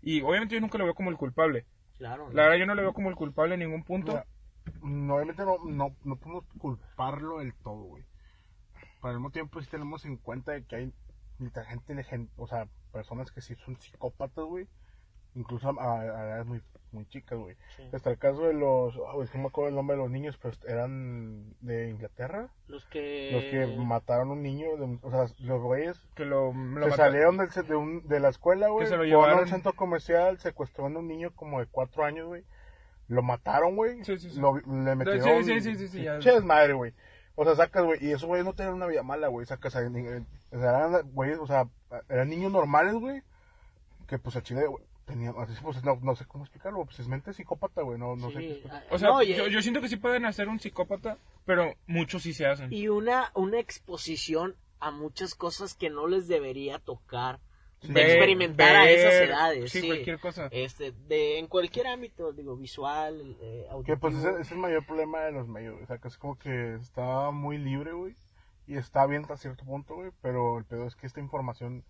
[0.00, 1.66] Y obviamente yo nunca lo veo como el culpable.
[1.96, 2.30] Claro.
[2.32, 4.22] La verdad, yo no lo veo como el culpable en ningún punto.
[4.82, 8.04] No, obviamente no, no, no podemos culparlo del todo, güey.
[9.00, 10.92] Pero al mismo tiempo sí tenemos en cuenta de que hay
[11.38, 14.66] literal gente, de gen- o sea, personas que sí son psicópatas, güey.
[15.36, 17.56] Incluso a, a edades muy, muy chicas, güey.
[17.76, 17.82] Sí.
[17.92, 20.10] Está el caso de los, güey, es que no me acuerdo el nombre de los
[20.12, 22.50] niños, pero eran de Inglaterra.
[22.68, 23.30] Los que...
[23.32, 27.36] Los que mataron a un niño, de o sea, los güeyes que lo, lo salieron
[27.36, 28.84] del- de, un- de la escuela, güey.
[28.86, 29.40] Que se lo fueron a llevaron.
[29.40, 32.44] un centro comercial, secuestraron a un niño como de cuatro años, güey.
[33.08, 34.02] Lo mataron, güey.
[34.04, 34.40] Sí, sí, sí.
[34.40, 35.44] Lo- le metieron.
[35.44, 36.04] sí, sí, sí, sí.
[36.20, 36.92] Che desmadre, güey.
[37.36, 37.98] O sea, sacas, güey.
[38.04, 39.44] Y esos güeyes no tenían una vida mala, güey.
[39.46, 41.68] Sacas, a- ni- o sea, eran, güeyes, o sea,
[42.08, 43.22] eran niños normales, güey.
[44.06, 47.08] Que pues a Chile, güey, tenían, así, pues, no, no sé cómo explicarlo, pues es
[47.08, 47.98] mente psicópata, güey.
[47.98, 50.48] No, no sé Sí, O sea, no, y- yo, yo siento que sí pueden hacer
[50.48, 52.72] un psicópata, pero muchos sí se hacen.
[52.72, 57.40] y una, una exposición a muchas cosas que no les debería tocar
[57.88, 59.70] de Ver- experimentar a esas edades.
[59.70, 60.48] Sí, Sí, cualquier cosa.
[60.50, 65.20] Este, de, en cualquier ámbito, digo, visual, eh, Que pues ese es el mayor problema
[65.22, 65.84] de los medios, güey.
[65.84, 68.14] O sea, que es como que está muy libre, güey.
[68.66, 70.10] Y está bien hasta cierto punto, güey.
[70.22, 71.84] Pero el pedo es que esta información,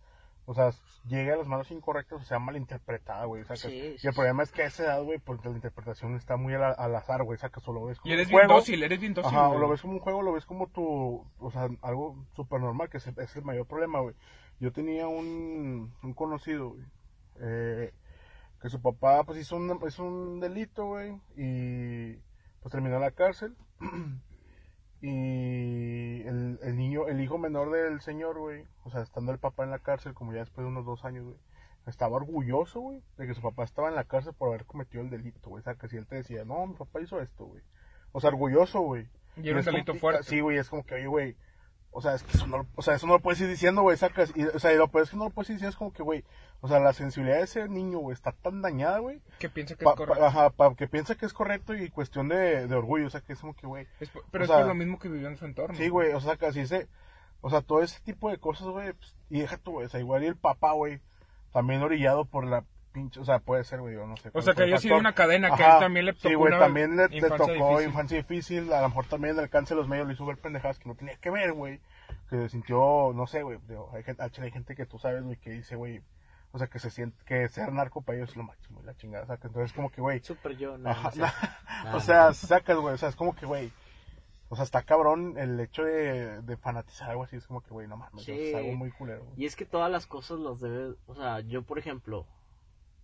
[0.46, 0.70] o sea,
[1.06, 3.42] llega a las manos incorrectas o sea malinterpretada, güey.
[3.42, 5.48] O sea, que- Sí, y sí, el problema es que a esa edad, güey, porque
[5.48, 7.36] la interpretación está muy al, al azar, güey.
[7.36, 8.58] O sea, que solo ves como Y eres un bien juego.
[8.60, 9.30] dócil, eres bien dócil.
[9.36, 9.60] Ajá, o güey.
[9.60, 12.96] lo ves como un juego, lo ves como tu, o sea, algo súper normal, que
[12.96, 14.16] es, es el mayor problema, güey.
[14.60, 16.84] Yo tenía un, un conocido, güey,
[17.40, 17.92] eh,
[18.60, 22.14] que su papá, pues, hizo un, hizo un delito, güey, y,
[22.60, 23.56] pues, terminó en la cárcel.
[25.02, 29.64] y el, el niño, el hijo menor del señor, güey, o sea, estando el papá
[29.64, 31.36] en la cárcel, como ya después de unos dos años, güey,
[31.86, 35.10] estaba orgulloso, güey, de que su papá estaba en la cárcel por haber cometido el
[35.10, 35.60] delito, güey.
[35.60, 37.62] O sea, que si él te decía, no, mi papá hizo esto, güey.
[38.12, 39.08] O sea, orgulloso, güey.
[39.36, 40.22] Y era un como delito fuerte.
[40.22, 41.36] Sí, güey, es como que, oye, güey.
[41.96, 43.96] O sea, es que eso no, o sea, eso no lo puedes ir diciendo, güey,
[43.96, 44.32] sacas.
[44.34, 45.92] Y, o sea, y lo peor es que no lo puedes ir diciendo, es como
[45.92, 46.24] que, güey.
[46.60, 49.22] O sea, la sensibilidad de ese niño, güey, está tan dañada, güey.
[49.38, 50.20] Que piensa que Pa, es correcto.
[50.20, 53.06] pa- ajá, pa- que piensa que es correcto y cuestión de, de orgullo.
[53.06, 53.86] O sea, que es como que, güey.
[54.32, 55.76] Pero es sea, por lo mismo que vivió en su entorno.
[55.76, 56.88] Sí, güey, o sea, casi ese.
[57.42, 58.92] O sea, todo ese tipo de cosas, güey.
[58.92, 59.86] pues, y deja tú, güey.
[59.86, 61.00] O sea, igual y el papá, güey.
[61.52, 63.20] También orillado por la pinche.
[63.20, 64.30] O sea, puede ser, güey, yo no sé.
[64.32, 66.34] O sea, que haya sido una cadena que a Ajá, él también le tocó Sí,
[66.34, 67.88] güey, también le, tocó difícil.
[67.88, 68.72] infancia difícil.
[68.72, 70.94] A lo mejor también el alcance de los medios le hizo ver pendejadas que no
[70.94, 71.80] tenía que ver, güey.
[72.30, 73.58] Que se sintió, no sé, güey.
[73.68, 76.00] digo, Hay, gente- hay gente que tú sabes, güey, que dice, güey.
[76.52, 79.24] O sea, que se siente, que ser narco para ellos es lo máximo, la chingada.
[79.24, 80.20] O sea, que entonces, como que, güey.
[80.20, 81.32] Super yo, no, Ajá, no sé.
[81.96, 82.94] o sea, sacas, güey.
[82.94, 83.72] O sea, es como que, güey.
[84.50, 87.34] O sea, está cabrón el hecho de, de fanatizar algo así.
[87.34, 88.24] Es como que, güey, no mames.
[88.24, 88.30] Sí.
[88.30, 89.24] Es algo muy culero.
[89.24, 89.34] güey.
[89.42, 92.24] Y es que todas las cosas las debes, o sea, yo por ejemplo,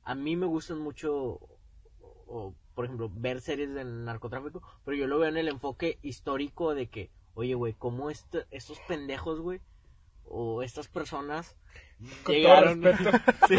[0.04, 1.40] a mí me gustan mucho,
[2.26, 6.74] o, por ejemplo, ver series de narcotráfico, pero yo lo veo en el enfoque histórico
[6.74, 9.60] de que, oye, güey, cómo este- estos pendejos, güey,
[10.30, 11.56] o estas personas
[12.22, 12.80] Con llegaron...
[12.80, 13.18] todo respeto.
[13.48, 13.56] sí,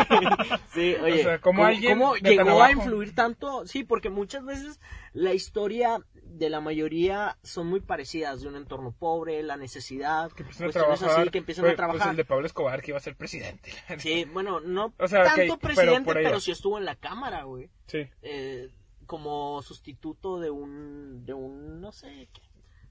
[0.73, 3.67] sí, oye, O sea, ¿cómo alguien cómo llegó a influir tanto?
[3.67, 4.79] Sí, porque muchas veces
[5.13, 10.43] la historia de la mayoría son muy parecidas, de un entorno pobre, la necesidad, Que
[10.43, 11.19] empiezan a trabajar.
[11.19, 11.99] así, que empiezan a trabajar.
[11.99, 13.71] Pues el de Pablo Escobar que iba a ser presidente.
[13.99, 16.39] Sí, bueno, no O sea, tanto pero presidente, pero, va.
[16.39, 17.69] sí estuvo en la cámara, güey.
[17.87, 18.07] Sí.
[18.21, 18.69] Eh,
[19.05, 22.41] como sustituto de un, de un, no sé, qué,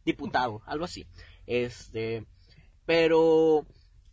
[0.05, 1.07] diputado, algo así.
[1.47, 2.27] Este,
[2.91, 3.65] pero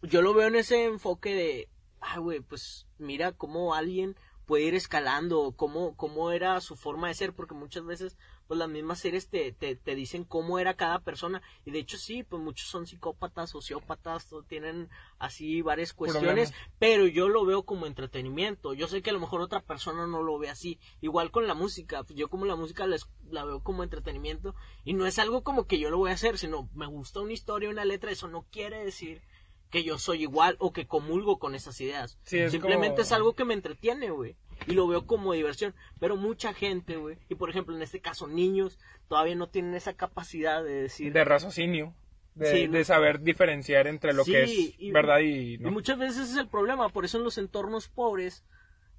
[0.04, 4.76] yo lo veo en ese enfoque de, ay, güey, pues mira cómo alguien puede ir
[4.76, 9.30] escalando, cómo, cómo era su forma de ser, porque muchas veces, pues las mismas series
[9.30, 12.88] te, te, te dicen cómo era cada persona, y de hecho sí, pues muchos son
[12.88, 19.10] psicópatas, sociópatas, tienen así varias cuestiones, pero yo lo veo como entretenimiento, yo sé que
[19.10, 22.30] a lo mejor otra persona no lo ve así, igual con la música, pues, yo
[22.30, 22.98] como la música la,
[23.30, 26.38] la veo como entretenimiento, y no es algo como que yo lo voy a hacer,
[26.38, 29.22] sino me gusta una historia, una letra, eso no quiere decir
[29.70, 32.18] que yo soy igual o que comulgo con esas ideas.
[32.24, 34.38] Sí, es Simplemente como- es algo que me entretiene, güey.
[34.66, 35.74] Y lo veo como diversión.
[36.00, 37.18] Pero mucha gente, güey.
[37.30, 41.14] Y por ejemplo, en este caso, niños todavía no tienen esa capacidad de decir.
[41.14, 41.94] De raciocinio.
[42.36, 42.84] De, Sí, de ¿no?
[42.86, 45.72] saber diferenciar entre lo Sí, que es y- verdad y Y no.
[45.72, 46.90] muchas veces ese es el problema.
[46.90, 48.44] Por eso en los entornos pobres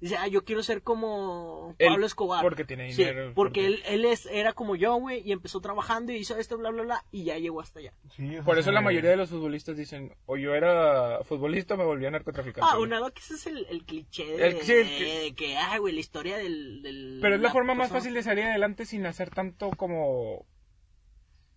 [0.01, 2.41] Dice, ah, yo quiero ser como Él, Pablo Escobar.
[2.41, 5.59] porque tiene Sí, dinero, porque porque- él, él es, era como yo, güey, y empezó
[5.59, 7.93] trabajando y hizo esto, bla, bla, bla, y ya llegó hasta allá.
[8.15, 11.83] Sí, Por eso la mayoría de los futbolistas dicen, o yo era futbolista o me
[11.83, 12.61] volví a narcotraficante.
[12.71, 15.57] Ah, una que ese es el, el cliché de, El- sí, el que- de que,
[15.57, 16.81] ah, güey, la historia del...
[16.81, 20.45] del- Pero es la la forma más fácil de salir adelante sin hacer tanto como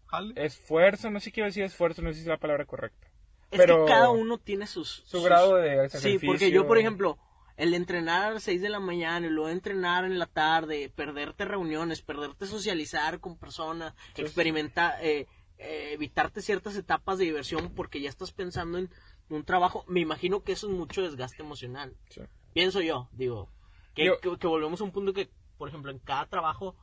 [0.06, 0.32] Jale.
[0.44, 3.06] esfuerzo, no sé qué quiero decir esfuerzo, no sé si es la palabra correcta.
[3.52, 4.88] Es pero- que cada uno tiene sus...
[5.06, 6.26] Su sus- grado de Sí, sacrificio.
[6.26, 7.18] porque yo, por ejemplo,
[7.62, 11.44] el entrenar a las 6 de la mañana y luego entrenar en la tarde, perderte
[11.44, 14.22] reuniones, perderte socializar con personas, Sí.
[14.22, 15.26] experimentar, eh,
[15.58, 18.90] eh, evitarte ciertas etapas de diversión porque ya estás pensando en
[19.28, 21.96] un trabajo, me imagino que eso es mucho desgaste emocional.
[22.10, 22.20] Sí.
[22.52, 23.48] Pienso yo, digo,
[23.94, 26.74] que, Yo- que, que volvemos a un punto que, por ejemplo, en cada trabajo,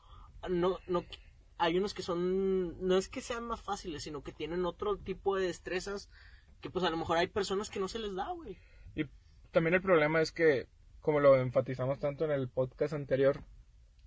[0.49, 1.03] no, no,
[1.57, 5.35] hay unos que son, no es que sean más fáciles, sino que tienen otro tipo
[5.35, 6.09] de destrezas
[6.61, 8.57] que pues a lo mejor hay personas que no se les da, güey.
[8.95, 9.03] Y
[9.51, 10.67] también el problema es que,
[11.01, 13.43] como lo enfatizamos tanto en el podcast anterior,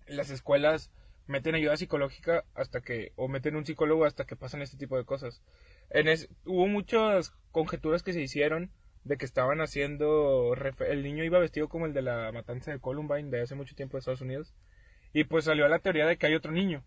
[0.06, 0.90] las escuelas
[1.26, 5.04] meten ayuda psicológica hasta que, o meten un psicólogo hasta que pasan este tipo de
[5.04, 5.42] cosas.
[5.90, 8.70] En es- hubo muchas conjeturas que se hicieron
[9.04, 10.54] de que estaban haciendo,
[10.88, 13.96] el niño iba vestido como el de la matanza de Columbine de hace mucho tiempo
[13.96, 14.54] de Estados Unidos,
[15.12, 16.84] y pues salió la teoría de que hay otro niño.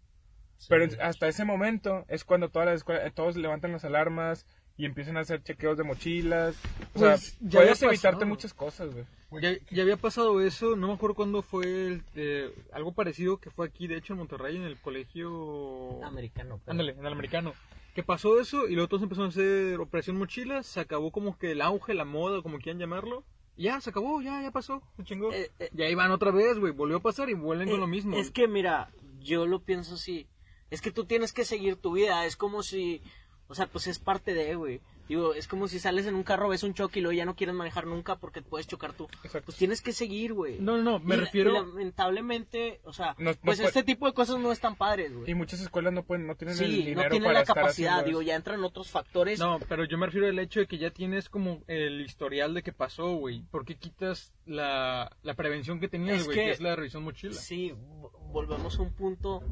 [0.69, 4.45] Pero hasta ese momento es cuando todas las escuelas, eh, todos levantan las alarmas
[4.77, 6.55] y empiezan a hacer chequeos de mochilas.
[6.93, 8.25] O Pues, sea, ya puedes evitarte pasado.
[8.25, 9.05] muchas cosas, güey.
[9.41, 13.49] Ya, ya había pasado eso, no me acuerdo cuándo fue el, eh, algo parecido que
[13.51, 16.03] fue aquí, de hecho, en Monterrey, en el colegio...
[16.03, 16.59] Americano.
[16.63, 17.53] pero- Ándale, en el americano.
[17.93, 21.51] Que pasó eso y luego todos empezaron a hacer operación mochilas, se acabó como que
[21.51, 23.23] el auge, la moda, como quieran llamarlo.
[23.57, 25.31] Ya, se acabó, ya, ya pasó, se chingó.
[25.31, 27.81] Eh, eh, y ahí van otra vez, güey, volvió a pasar y vuelven con Eh,
[27.81, 28.17] lo mismo.
[28.17, 30.27] Es que mira, yo lo pienso así.
[30.71, 32.25] Es que tú tienes que seguir tu vida.
[32.25, 33.01] Es como si,
[33.47, 34.81] o sea, pues es parte de, güey.
[35.07, 37.35] Digo, es como si sales en un carro, ves un choque y luego ya no
[37.35, 39.03] quieres manejar nunca porque puedes chocar tú.
[39.23, 39.45] Exacto.
[39.45, 40.57] Pues tienes que seguir, güey.
[40.59, 41.51] No, no, no, me Y refiero...
[41.51, 45.13] y lamentablemente, o sea, No- no pues puede- este tipo de cosas no están padres,
[45.15, 45.29] güey.
[45.29, 48.03] Y muchas escuelas no pueden, no tienen el Sí, dinero no tienen para la capacidad,
[48.03, 49.37] digo, ya entran otros factores.
[49.39, 52.63] No, pero yo me refiero al hecho de que ya tienes como el historial de
[52.63, 53.43] que pasó, güey.
[53.51, 56.35] ¿Por qué quitas la, la prevención que tenías, Es güey?
[56.37, 57.33] que- Que es la revisión mochila.
[57.35, 59.43] Sí, vo- volvemos a un punto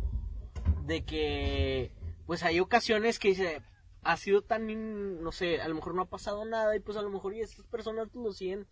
[0.87, 1.91] de que,
[2.25, 3.61] pues hay ocasiones que dice,
[4.03, 7.01] ha sido tan, no sé, a lo mejor no ha pasado nada y pues a
[7.01, 8.67] lo mejor y estas personas lo siguen,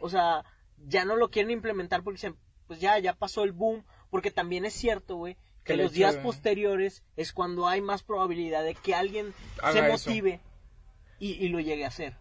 [0.00, 0.44] o sea,
[0.86, 4.64] ya no lo quieren implementar porque dicen, pues ya, ya pasó el boom, porque también
[4.64, 9.32] es cierto, güey, Que los días posteriores es cuando hay más probabilidad de que alguien
[9.62, 10.40] Haga se motive
[11.18, 12.16] y, y lo llegue a hacer.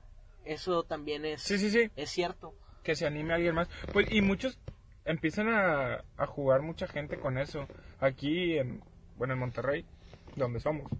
[0.45, 1.89] Eso también es, Sí, sí, sí.
[1.95, 2.53] es cierto.
[2.83, 3.69] que se anime a alguien más.
[3.93, 4.59] Pues, y muchos
[5.05, 7.67] empiezan a, a jugar mucha gente con eso.
[7.99, 8.81] Aquí, en,
[9.17, 9.85] bueno, en Monterrey,
[10.35, 10.91] donde somos.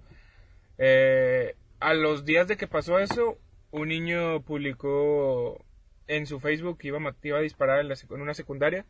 [0.78, 3.38] Eh, a los días de que pasó eso,
[3.72, 5.64] un niño publicó
[6.08, 8.86] en su Facebook que iba, iba a disparar en, la sec- en una secundaria,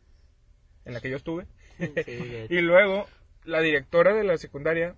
[0.84, 1.46] en la que yo estuve.
[1.78, 3.06] Sí, Y luego,
[3.44, 4.94] la directora de la secundaria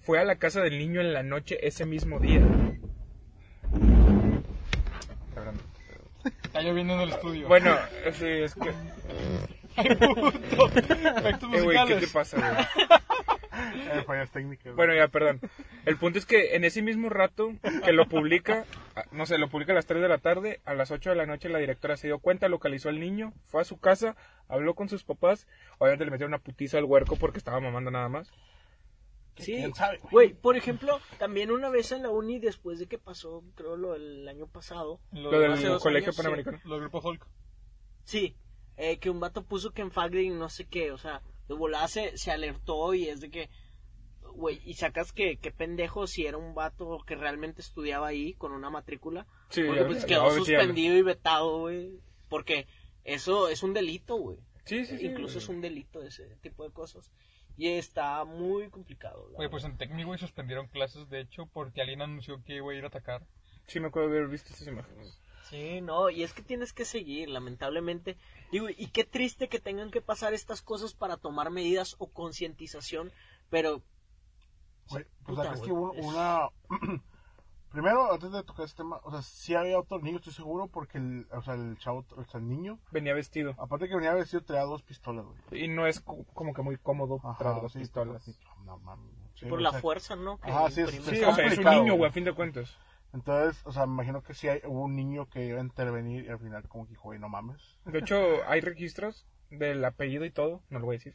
[0.00, 2.40] fue a la casa del niño en la noche ese mismo día.
[6.44, 7.48] Está lloviendo en el estudio.
[7.48, 7.74] Bueno,
[8.12, 8.68] sí, es que...
[9.76, 12.88] efectos Eh, ¿qué te pasa, güey?
[13.92, 14.74] Eh, fallas técnicas.
[14.74, 15.40] Bueno, ya, perdón.
[15.84, 17.52] El punto es que en ese mismo rato
[17.84, 18.64] que lo publica,
[19.10, 21.26] no sé, lo publica a las 3 de la tarde, a las 8 de la
[21.26, 24.16] noche la directora se dio cuenta, localizó al niño, fue a su casa,
[24.48, 25.46] habló con sus papás,
[25.78, 28.32] obviamente le metieron una putiza al huerco porque estaba mamando nada más.
[29.36, 30.34] Sí, ¿Quién sabe, güey?
[30.34, 34.28] por ejemplo, también una vez en la uni, después de que pasó, creo, lo del
[34.28, 36.22] año pasado, Lo, Lo del colegio años, sí.
[36.22, 36.60] panamericano.
[36.64, 37.26] lo del grupo Hulk.
[38.04, 38.36] sí,
[38.76, 41.88] eh, que un vato puso que en Fagring no sé qué, o sea, de volada
[41.88, 43.48] se, se alertó y es de que,
[44.32, 48.52] güey, y sacas que, qué pendejo si era un vato que realmente estudiaba ahí con
[48.52, 52.66] una matrícula, Sí, porque pues quedó suspendido y vetado, güey, porque
[53.04, 54.38] eso es un delito, güey.
[54.64, 55.06] Sí, sí, sí.
[55.06, 57.10] Incluso es un delito ese tipo de cosas.
[57.56, 59.30] Y está muy complicado.
[59.36, 62.74] Oye, pues en Tecmi, güey, suspendieron clases, de hecho, porque alguien anunció que iba a
[62.74, 63.26] ir a atacar.
[63.66, 65.18] Sí, me acuerdo de haber visto esas imágenes.
[65.50, 68.16] Sí, no, y es que tienes que seguir, lamentablemente.
[68.50, 73.12] Digo, y qué triste que tengan que pasar estas cosas para tomar medidas o concientización,
[73.50, 73.82] pero
[74.90, 76.48] Güey, pues Puta, es que hubo una...
[77.70, 80.98] Primero, antes de tocar este tema, o sea, sí había otro niño, estoy seguro, porque
[80.98, 83.54] el, o sea, el chavo, o sea, el niño, Venía vestido.
[83.56, 85.64] aparte que venía vestido, traía dos pistolas, güey.
[85.64, 88.22] Y no es co- como que muy cómodo Ajá, traer dos sí, pistolas.
[88.24, 90.38] sí, no, mames, sí, por la sea, fuerza, ¿no?
[90.38, 90.90] Que Ajá, sí, es-.
[90.90, 92.10] Sí, Está o sea, es un niño, güey, güey.
[92.10, 92.76] a fin de cuentas.
[93.14, 96.26] Entonces, o sea, me imagino que sí hay, hubo un niño que iba a intervenir
[96.26, 97.78] y al final como que dijo, güey, no mames.
[97.86, 98.16] De hecho,
[98.48, 101.14] hay registros del apellido y todo, no lo voy a decir.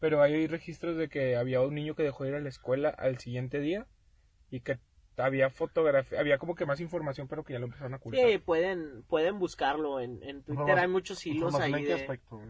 [0.00, 2.88] Pero hay registros de que había un niño que dejó de ir a la escuela
[2.90, 3.86] al siguiente día
[4.50, 4.78] y que
[5.16, 8.24] había fotografía, había como que más información, pero que ya lo empezaron a ocultar.
[8.30, 10.78] Sí, pueden, pueden buscarlo en, en Twitter.
[10.78, 11.94] Hay muchos hilos ahí en qué de...
[11.94, 12.40] aspecto,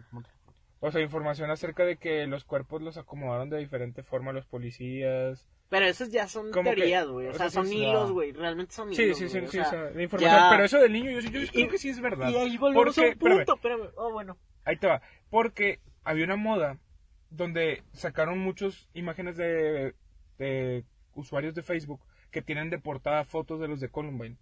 [0.80, 5.48] O sea, información acerca de que los cuerpos los acomodaron de diferente forma los policías.
[5.70, 7.26] Pero esas ya son Como teorías, güey.
[7.28, 8.32] O o sea, sea, son sí, hilos, güey.
[8.32, 9.18] Realmente son Sí, hilos.
[9.18, 10.38] sí, sí, o sí, o sea, la información.
[10.40, 12.28] ya- Pero eso del niño, yo, yo Y- creo que sí es verdad.
[12.30, 13.54] Y ahí volvemos Porque- a un punto.
[13.54, 13.80] espérame.
[13.84, 13.92] Espérame.
[13.96, 14.36] Oh, bueno.
[14.64, 15.00] Ahí te va.
[15.30, 16.78] Porque había una moda
[17.30, 19.94] donde sacaron muchas imágenes de,
[21.14, 24.36] usuarios de Facebook que tienen de portada fotos de los de Columbine.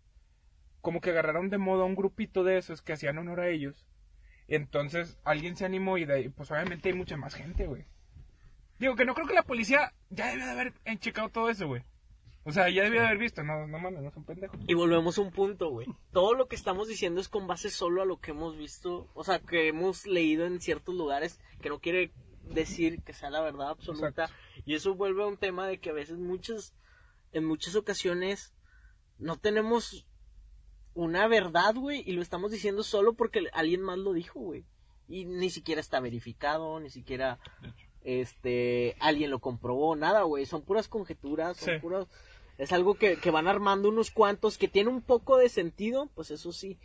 [0.81, 3.87] Como que agarraron de moda un grupito de esos que hacían honor a ellos.
[4.49, 7.85] Entonces alguien se animó y de pues obviamente hay mucha más gente, güey.
[8.79, 11.83] Digo que no creo que la policía ya debe de haber checado todo eso, güey.
[12.47, 14.61] O sea, ya debía de haber visto, no, no mames, no son pendejos.
[14.69, 15.89] Y volvemos a un punto, güey.
[16.13, 19.25] Todo lo que estamos diciendo es con base solo a lo que hemos visto, o
[19.25, 22.13] sea, que hemos leído en ciertos lugares, que no quiere
[22.47, 24.09] decir que sea la verdad absoluta.
[24.25, 24.35] Exacto.
[24.65, 26.75] Y eso vuelve a un tema de que a veces muchas,
[27.33, 28.55] en muchas ocasiones,
[29.19, 30.07] no tenemos
[30.95, 34.65] una verdad, güey, y lo estamos diciendo solo porque alguien más lo dijo, güey.
[35.09, 37.39] Y ni siquiera está verificado, ni siquiera
[38.03, 40.47] este alguien lo comprobó, nada, güey.
[40.47, 41.81] Son puras conjeturas, son Sí.
[41.81, 42.07] puras
[42.59, 46.31] es algo que, que van armando unos cuantos que tiene un poco de sentido, pues
[46.31, 46.79] eso sí.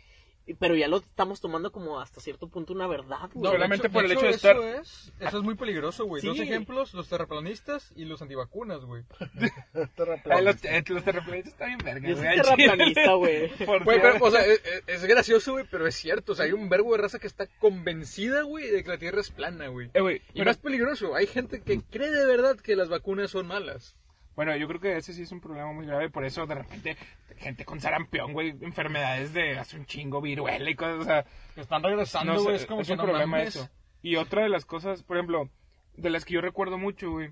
[0.58, 3.44] Pero ya lo estamos tomando como hasta cierto punto una verdad, güey.
[3.44, 6.20] No, solamente por el hecho de eso estar- Es, eso es muy peligroso, güey.
[6.20, 6.26] Sí.
[6.28, 9.04] Dos ejemplos, los terraplanistas y los antivacunas, güey.
[9.72, 12.56] Los, eh, los terraplanistas están bien verga, Yo güey, soy al chile.
[12.66, 13.50] terraplanista, güey.
[14.22, 16.32] O sea, es, es- es gracioso, güey, pero es cierto.
[16.32, 19.20] O sea, hay un verbo de raza que está convencida, güey, de que la Tierra
[19.20, 19.90] es plana, güey.
[19.94, 23.30] Eh, güey, Y pero- más peligroso, hay gente que cree de verdad que las vacunas
[23.30, 23.96] son malas.
[24.34, 26.96] Bueno, yo creo que ese sí es un problema muy grave, por eso de repente
[27.36, 31.24] gente con sarampión, güey, enfermedades de hace un chingo, viruela y cosas, o sea,
[31.56, 33.56] Están regresando, no güey, es, es como un que no problema mames.
[33.56, 33.68] eso.
[34.02, 35.50] Y otra de las cosas, por ejemplo,
[35.96, 37.30] de las que yo recuerdo mucho, güey,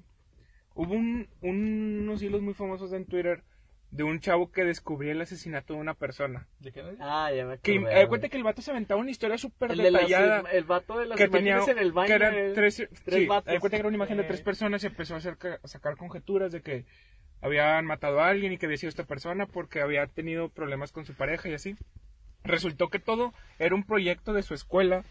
[0.75, 3.45] hubo un, unos hilos muy famosos en Twitter
[3.91, 6.47] de un chavo que descubrió el asesinato de una persona.
[6.61, 6.83] ¿De qué?
[7.01, 8.07] Ah, ya me Que acordé, me güey.
[8.09, 10.51] cuenta que el vato se aventaba una historia súper el, de las- detallada.
[10.53, 12.07] el vato de las que tenía imágenes en el baño.
[12.07, 13.59] que eran eh, tres, tres sí, vatos.
[13.59, 14.27] cuenta que era una imagen de Eh.
[14.29, 16.85] tres personas y empezó a, hacer, a sacar conjeturas de que
[17.43, 21.05] habían matado a alguien y que había sido esta persona porque había tenido problemas con
[21.05, 21.75] su pareja y así.
[22.45, 25.05] Resultó que todo era un proyecto de su escuela.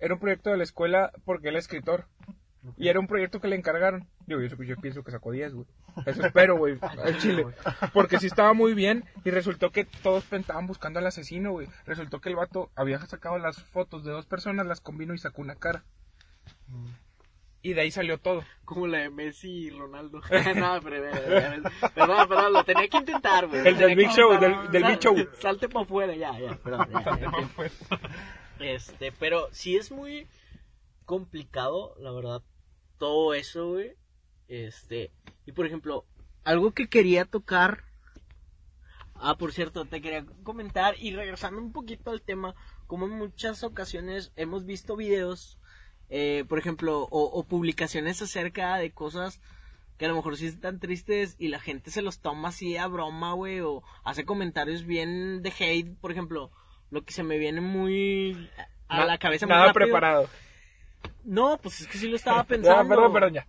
[0.00, 2.06] Era un proyecto de la escuela porque él es escritor.
[2.76, 4.06] Y era un proyecto que le encargaron.
[4.26, 5.66] Digo, yo, yo pienso que sacó 10, güey.
[6.04, 7.46] Eso espero, güey, al chile.
[7.92, 11.68] Porque sí estaba muy bien y resultó que todos estaban buscando al asesino, güey.
[11.86, 15.42] Resultó que el vato había sacado las fotos de dos personas, las combinó y sacó
[15.42, 15.84] una cara.
[17.62, 18.44] Y de ahí salió todo.
[18.64, 20.20] Como la de Messi y Ronaldo.
[20.56, 21.02] no, pero,
[21.94, 23.66] perdón, perdón, lo tenía que intentar, güey.
[23.66, 25.16] El del Big Show, del- del Big Show.
[25.40, 26.88] Salte para afuera, ya, ya, perdón.
[26.92, 27.30] ya, ya.
[28.60, 30.28] Este, pero sí es muy
[31.04, 32.42] complicado, la verdad,
[32.98, 33.94] todo eso, güey.
[34.48, 35.10] Este,
[35.44, 36.04] y por ejemplo,
[36.44, 37.84] algo que quería tocar.
[39.14, 42.54] Ah, por cierto, te quería comentar y regresando un poquito al tema,
[42.86, 45.58] como en muchas ocasiones hemos visto videos,
[46.10, 49.40] eh, por ejemplo, o, o publicaciones acerca de cosas
[49.96, 52.86] que a lo mejor sí están tristes y la gente se los toma así a
[52.86, 56.50] broma, güey, o hace comentarios bien de hate, por ejemplo,
[56.90, 58.50] lo que se me viene muy
[58.88, 59.86] a la cabeza muy Nada rápido.
[59.86, 60.28] preparado.
[61.24, 62.88] No, pues es que sí lo estaba pensando.
[62.94, 63.46] perdón, perdón, ya.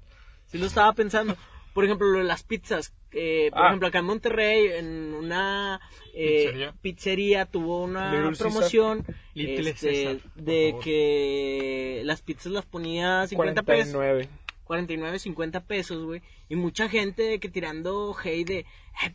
[0.47, 1.35] Sí lo estaba pensando.
[1.73, 2.93] Por ejemplo, lo de las pizzas.
[3.11, 3.67] eh, por Ah.
[3.67, 5.79] ejemplo, acá en Monterrey, en una
[6.13, 6.73] eh, Pizzería.
[6.81, 7.45] pizzería.
[7.45, 10.83] tuvo una Little promoción este, de favor.
[10.83, 13.93] que las pizzas las ponía 50 pesos.
[13.93, 14.29] 49.
[14.65, 16.21] 49, 50 pesos, güey.
[16.49, 18.65] Y mucha gente que tirando hate de, eh,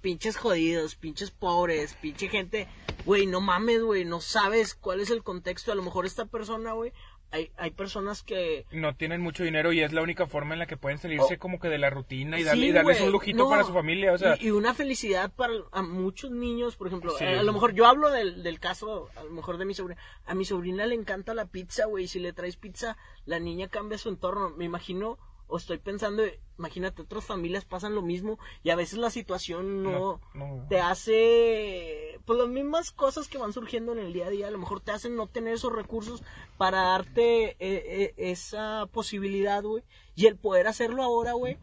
[0.01, 2.67] pinches jodidos, pinches pobres, pinche gente.
[3.05, 5.71] Güey, no mames, güey, no sabes cuál es el contexto.
[5.71, 6.93] A lo mejor esta persona, güey,
[7.33, 8.67] hay, hay personas que...
[8.73, 11.39] No tienen mucho dinero y es la única forma en la que pueden salirse Oh.
[11.39, 13.73] como que de la rutina y, darle, Sí, y darles un lujito no, para su
[13.73, 14.13] familia.
[14.13, 17.25] O sea, y, y una felicidad para a muchos niños, por ejemplo, Sí.
[17.25, 20.01] eh, a lo mejor yo hablo del, del caso, a lo mejor de mi sobrina,
[20.27, 23.99] a mi sobrina le encanta la pizza, güey, si le traes pizza, la niña cambia
[23.99, 25.19] su entorno, me imagino,
[25.53, 26.23] o estoy pensando,
[26.59, 30.67] imagínate, otras familias pasan lo mismo, y a veces la situación no, no, no.
[30.67, 34.51] te hace, pues las mismas cosas que van surgiendo en el día a día, a
[34.51, 36.23] lo mejor te hacen no tener esos recursos
[36.57, 39.85] para darte eh, eh, esa posibilidad, güey,
[40.15, 41.59] y el poder hacerlo ahora, güey,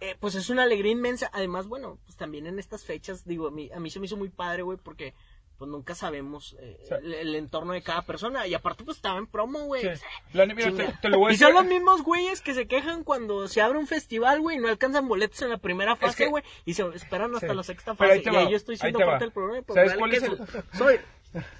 [0.00, 1.30] eh, pues es una alegría inmensa.
[1.32, 4.16] Además, bueno, pues también en estas fechas, digo, a mí, a mí se me hizo
[4.16, 5.14] muy padre, güey, porque
[5.62, 6.94] pues nunca sabemos eh, Sí.
[7.04, 8.48] el, el entorno de cada persona.
[8.48, 9.82] Y aparte, pues estaba en promo, güey.
[9.82, 9.86] Sí.
[9.88, 11.00] O sea, La- mira, te, chinga.
[11.00, 13.78] te lo voy a y son los mismos güeyes que se quejan cuando se abre
[13.78, 17.32] un festival, güey, no alcanzan boletos en la primera fase, que- güey, y se esperan
[17.36, 17.54] hasta Sí.
[17.54, 18.18] la sexta ahí fase.
[18.22, 19.64] te Y ahí yo estoy ahí siendo te parte del problema.
[19.72, 20.46] ¿Sabes cuál es queso.
[20.72, 20.98] Soy.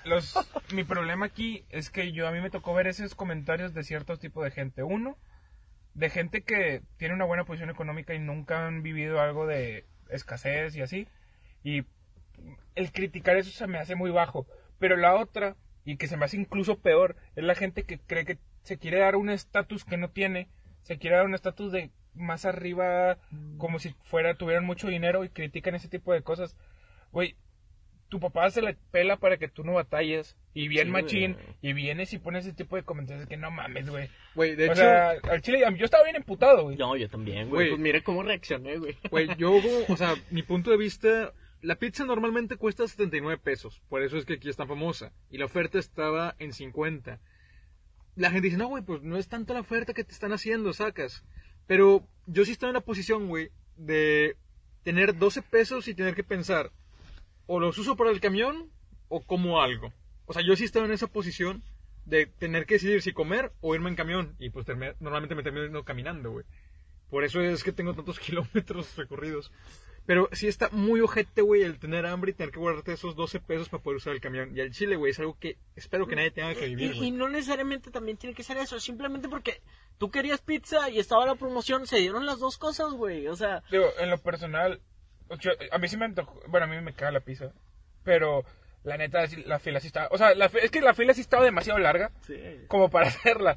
[0.04, 0.34] Los,
[0.74, 4.18] mi problema aquí es que yo a mí me tocó ver esos comentarios de ciertos
[4.18, 4.82] tipos de gente.
[4.82, 5.16] Uno,
[5.94, 10.74] de gente que tiene una buena posición económica y nunca han vivido algo de escasez
[10.76, 11.07] y así.
[11.64, 11.84] Y
[12.74, 14.47] el criticar eso se me hace muy bajo.
[14.78, 18.24] Pero la otra, y que se me hace incluso peor, es la gente que cree
[18.24, 20.49] que se quiere dar un estatus que no tiene.
[20.82, 23.18] Se quiere dar un estatus de más arriba,
[23.59, 26.57] como si fuera, tuvieran mucho dinero y critican ese tipo de cosas.
[27.12, 27.36] Güey,
[28.09, 30.36] tu papá se le pela para que tú no batalles.
[30.55, 31.32] Y bien Sí, machín.
[31.32, 31.45] güey.
[31.62, 34.11] Y vienes y pones ese tipo de comentarios que no mames, güey.
[34.34, 36.76] Güey, de O hecho, sea, al chile, yo estaba bien emputado, güey.
[36.76, 37.51] No, yo también, güey.
[37.51, 37.68] Güey.
[37.70, 38.97] Pues mire cómo reaccioné, güey.
[39.11, 39.55] Güey, yo,
[39.88, 41.32] o sea, mi punto de vista,
[41.62, 45.38] la pizza normalmente cuesta 79 pesos, por eso es que aquí es tan famosa, y
[45.38, 47.20] la oferta estaba en 50.
[48.16, 50.72] La gente dice, no, güey, pues no es tanto la oferta que te están haciendo,
[50.72, 51.24] sacas.
[51.66, 54.36] Pero yo sí estoy en la posición, güey, de
[54.82, 56.72] tener 12 pesos y tener que pensar,
[57.46, 58.70] o los uso para el camión
[59.08, 59.92] o como algo.
[60.26, 61.62] O sea, yo sí estoy en esa posición
[62.04, 64.66] de tener que decidir si comer o irme en camión, y pues
[64.98, 66.44] normalmente me termino caminando, güey.
[67.08, 69.52] Por eso es que tengo tantos kilómetros recorridos.
[70.05, 73.38] Pero sí está muy ojete, güey, el tener hambre y tener que guardarte esos 12
[73.40, 74.57] pesos para poder usar el camión.
[74.57, 77.11] Y el chile, güey, es algo que espero que nadie tenga que Y, vivir, y
[77.12, 79.61] no necesariamente también tiene que ser eso, simplemente porque
[79.98, 83.28] tú querías pizza y estaba la promoción, se dieron las dos cosas, güey.
[83.28, 84.80] O sea, Digo, en lo personal,
[85.38, 87.53] yo- a mí sí me antojó, bueno, a mí me caga la pizza,
[88.03, 88.44] pero
[88.82, 91.20] la neta, sí, la fila sí estaba, o sea, la es que la fila sí
[91.20, 92.11] estaba demasiado larga
[92.66, 93.57] como para hacerla,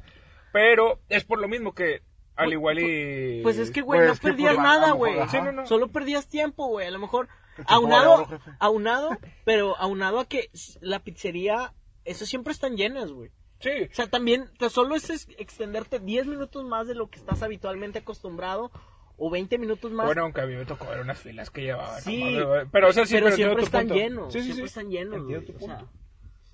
[0.52, 2.02] pero es por lo mismo que,
[2.36, 3.42] al igual y...
[3.42, 5.14] pues es que, güey, no perdías nada, güey.
[5.28, 5.66] Sí, no, no.
[5.66, 6.86] Solo perdías tiempo, güey.
[6.86, 7.28] A lo mejor
[7.66, 8.26] aunado,
[8.58, 9.10] aunado,
[9.44, 11.72] pero aunado a que la pizzería,
[12.04, 13.30] eso siempre están llenas, güey.
[13.60, 15.08] Sí, O sea, también, te- solo es
[15.38, 18.70] extenderte 10 minutos más de lo que estás habitualmente acostumbrado
[19.16, 20.04] o 20 minutos más.
[20.04, 22.36] bueno, aunque a mí me tocó ver unas filas que llevaban, Sí,
[22.70, 23.94] pero o sea, sí, pero, entiendo siempre están punto.
[23.94, 24.68] llenos, Sí, sí, siempre sí.
[24.68, 25.88] están llenos, o sea, punto.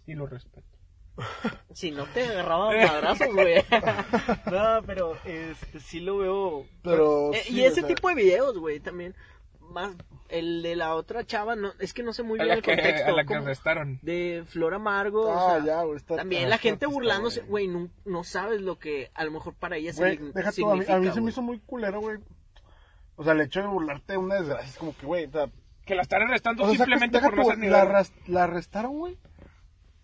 [0.06, 0.68] Y lo respeto.
[1.72, 3.62] Si no te agarraban madrazos, güey.
[4.50, 6.66] no, pero este, sí lo veo.
[6.82, 9.14] Pero Eh, sí, y ese o sea, tipo de videos, güey, también.
[9.60, 9.94] Más
[10.28, 12.62] el de la otra chava, no, es que no sé muy A bien la el
[12.62, 13.08] que, contexto.
[13.10, 13.98] a la que arrestaron.
[14.02, 15.28] de Flor Amargo.
[15.28, 15.96] o Ah, sea, ya, güey.
[15.96, 19.54] está- también ah, la gente burlándose, güey, no, no sabes lo que a lo mejor
[19.54, 22.00] para ella Güey, signi- deja tú, a mí, a mí se me hizo muy culero,
[22.00, 22.18] güey.
[23.16, 25.48] O sea, el hecho de burlarte de una desgracia es como que, güey, o sea,
[25.86, 29.16] Que la están arrestando o sea, simplemente por no ser ni la, la arrestaron, güey.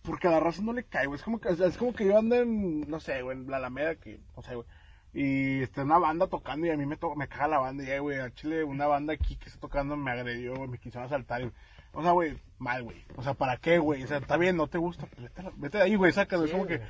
[0.03, 1.19] Porque a la raza no le cae, güey.
[1.19, 3.95] Es como que, es como que yo ando en, no sé, güey, en la Alameda,
[3.97, 4.67] que, no sé, güey.
[5.15, 7.83] Y está una banda tocando y a mí me, to- me caga la banda.
[7.85, 11.07] Y, güey, a Chile, una banda aquí que está tocando me agredió, güey, me quisieron
[11.07, 11.43] asaltar.
[11.43, 11.53] y-
[11.93, 13.05] o sea, güey, mal, güey.
[13.17, 14.03] O sea, ¿para qué, güey?
[14.03, 16.45] O sea, está bien, no te gusta, pues vete, la- vete de ahí, güey, sácalo.
[16.45, 16.81] es como que,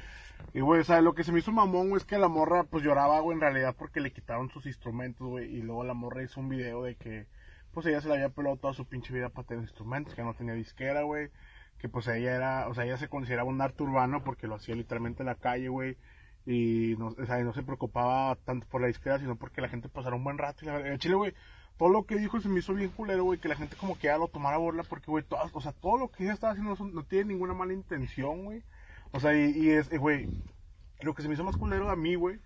[0.52, 2.64] y, güey, o sea, lo que se me hizo mamón, güey, es que la morra,
[2.64, 5.46] pues lloraba, güey, en realidad porque le quitaron sus instrumentos, güey.
[5.56, 7.26] Y luego la morra hizo un video de que,
[7.72, 10.34] pues ella se le había pelado toda su pinche vida para tener instrumentos, que no
[10.34, 11.30] tenía disquera, güey.
[11.79, 14.74] Que pues ella era, o sea, ella se consideraba un arte urbano porque lo hacía
[14.74, 15.97] literalmente en la calle, güey.
[16.47, 19.89] Y no, o sea, no se preocupaba tanto por la disquera, sino porque la gente
[19.89, 20.64] pasara un buen rato.
[20.64, 21.35] Y la, en Chile, güey,
[21.79, 24.09] todo lo que dijo se me hizo bien culero, güey, que la gente como que
[24.09, 26.53] ya lo tomara a burla porque, güey, todas, o sea, todo lo que ella estaba
[26.53, 28.62] haciendo no, tiene ninguna mala intención, güey.
[29.12, 30.29] O sea, y, y es, güey,
[31.01, 32.41] lo que se me hizo más culero a mí, güey,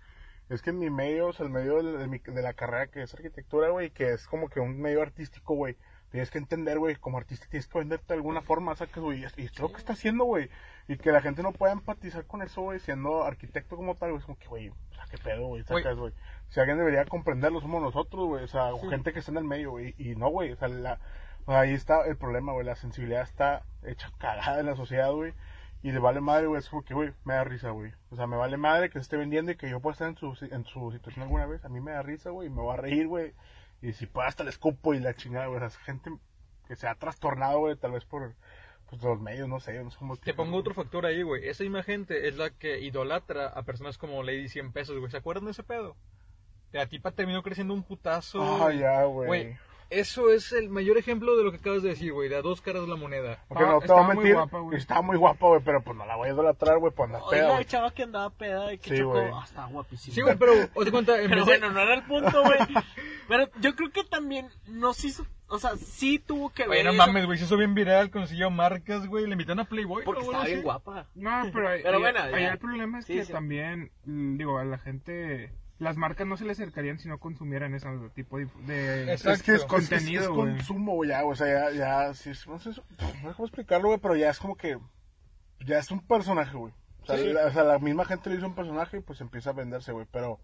[0.49, 3.13] es que en mi medio, o sea, el medio de, de la carrera que es
[3.13, 5.77] arquitectura, güey, que es como que un medio artístico, güey,
[6.13, 9.23] tienes que entender, güey, como artista tienes que venderte de alguna forma, sacas, güey, y
[9.23, 10.47] es lo que está haciendo, güey,
[10.87, 14.19] y que la gente no pueda empatizar con eso, güey, siendo arquitecto como tal, güey,
[14.19, 16.13] es como que, güey, o sea, qué pedo, güey, sacas, güey.
[16.49, 19.43] Si alguien debería comprenderlo, somos nosotros, güey, o sea, o gente que está en el
[19.43, 20.99] medio, güey, y no, güey, o sea, la,
[21.47, 25.33] ahí está el problema, güey, la sensibilidad está hecha cagada en la sociedad, güey,
[25.81, 27.91] y le vale madre, güey, es como que, güey, me da risa, güey.
[28.11, 30.15] O sea, me vale madre que se esté vendiendo y que yo pueda estar en
[30.15, 31.65] su, en su situación alguna vez.
[31.65, 33.33] A mí me da risa, güey, y me voy a reír, güey.
[33.83, 35.61] Y si puedo hasta le escupo y la chingada, güey.
[35.61, 36.09] O sea, gente
[36.67, 38.33] que se ha trastornado, güey, tal vez por
[38.89, 41.45] pues, los medios, no sé, no sé cómo Te pongo otro factor ahí, güey.
[41.49, 45.11] Esa misma gente es la que idolatra a personas como Lady 100 pesos, güey.
[45.11, 45.97] ¿Se acuerdan de ese pedo?
[46.71, 48.41] La tipa terminó creciendo un putazo.
[48.41, 49.57] Ah, ya, güey.
[49.89, 52.29] Eso es el mayor ejemplo de lo que acabas de decir, güey.
[52.29, 53.43] De las dos caras de la moneda.
[53.47, 54.77] Porque Ah, no te voy a muy mentir, guapa, güey.
[54.77, 57.37] estaba muy guapa, güey, pero pues no la voy a idolatrar, güey, pues anda Oye,
[57.37, 57.65] peda, la güey.
[57.65, 59.11] chava que andaba peda y que Sí, chocó.
[59.11, 59.31] güey.
[59.33, 60.15] Ah, estaba guapísima.
[60.15, 62.41] Sí, güey, pero, os de cuenta, en Pero vez de- bueno, no era el punto,
[62.43, 62.57] güey.
[63.27, 65.25] Pero yo creo que también nos hizo.
[65.47, 66.71] O sea, sí tuvo que ver.
[66.71, 69.65] Oye, no eso, mames, güey, se hizo bien viral, consiguió marcas, güey, le invitaron a
[69.65, 70.03] Playboy.
[70.03, 71.05] Porque ¿no, estaba bien guapa.
[71.13, 72.51] No, pero, ahí- Pero ahí- bueno, ahí ya.
[72.53, 73.31] el problema es Sí, que sí.
[73.31, 77.73] también, mm, digo, a la gente, las marcas no se le acercarían si no consumieran
[77.73, 79.13] ese tipo de, de.
[79.13, 80.55] Es que es, contenido, es, es güey.
[80.55, 83.99] consumo, güey, ya, o sea, ya, ya, es- no sé, no sé cómo explicarlo, güey,
[83.99, 84.77] pero ya es como que,
[85.65, 86.73] ya es un personaje, güey.
[87.01, 87.33] O sea, Sí.
[87.33, 89.91] la, o sea, la misma gente le hizo un personaje y pues empieza a venderse,
[89.91, 90.39] güey, pero,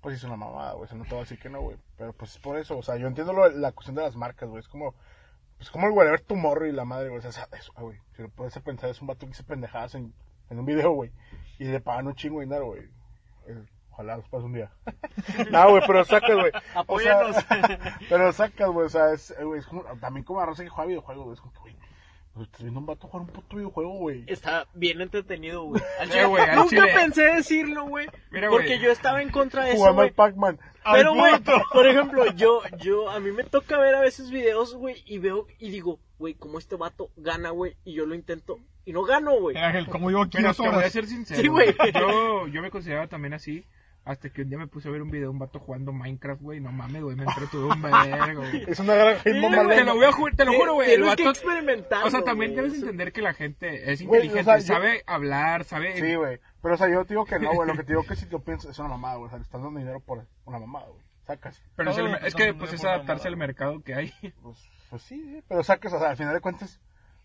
[0.00, 1.76] pues es una mamada, güey, o sea, no te voy a decir que no, güey,
[1.96, 4.48] pero pues es por eso, o sea, yo entiendo lo- la cuestión de las marcas,
[4.48, 4.94] güey, es como,
[5.58, 7.82] pues como el güey, ver tu morro y la madre, güey, o sea, eso, ah,
[7.82, 10.12] güey, si lo puedes pensar, es un vato que hizo pendejadas en,
[10.48, 11.12] en un video, güey,
[11.58, 12.88] y le pagan un chingo de dinero, güey.
[14.00, 14.70] Eh, Ojalá los pases un día.
[15.50, 16.48] no, güey, pero sacas, güey.
[16.48, 17.36] O sea, Apóyanos.
[18.08, 20.68] pero sacas, güey, o sea, es, eh, güey, es como, también como a raza que
[20.70, 21.76] juega videojuegos, güey, es como que, güey,
[22.32, 24.24] pues estás viendo un vato jugar un puto videojuego, güey.
[24.26, 25.82] Está bien entretenido, güey.
[26.00, 26.92] Al Eh, chile, güey, al Nunca chile.
[26.94, 28.06] pensé decirlo, güey.
[28.30, 28.78] Porque güey.
[28.78, 30.10] yo estaba en contra de eso, al güey.
[30.12, 30.58] Pac-Man.
[30.92, 31.32] Pero, ¡Al güey,
[31.72, 35.46] por ejemplo, yo, yo, a mí me toca ver a veces videos, güey, y veo,
[35.58, 39.38] y digo, güey, como este vato gana, güey, y yo lo intento, y no gano,
[39.38, 39.56] güey.
[39.56, 41.40] Ángel, como digo aquí Pero voy a ser sincero.
[41.40, 41.74] Sí, güey.
[41.94, 43.64] Yo, yo me consideraba también así.
[44.04, 46.40] Hasta que un día me puse a ver un video de un vato jugando Minecraft,
[46.40, 46.58] güey.
[46.58, 47.16] No mames, güey.
[47.16, 48.64] Me entretuve un vergo, güey.
[48.66, 49.84] Es una granja Te inmamalona.
[49.84, 50.90] lo, voy a ju- te lo juro, güey.
[50.92, 52.04] El Tienes que vato- experimentar.
[52.06, 55.96] O sea, también debes entender que la gente es o inteligente, yo- sabe hablar, sabe...
[55.96, 56.40] Sí, güey.
[56.62, 57.68] Pero, o sea, yo te digo que no, güey.
[57.68, 59.26] Lo que te digo que si tú piensas es una mamada, güey.
[59.26, 61.02] O sea, le estás dando dinero por una mamada, güey.
[61.26, 61.62] Sacas.
[61.76, 63.28] Pero es, el- es que pues es adaptarse mamada.
[63.28, 64.12] al mercado que hay.
[64.42, 66.80] Pues, pues sí, sí, pero sacas, o sea, al final de cuentas,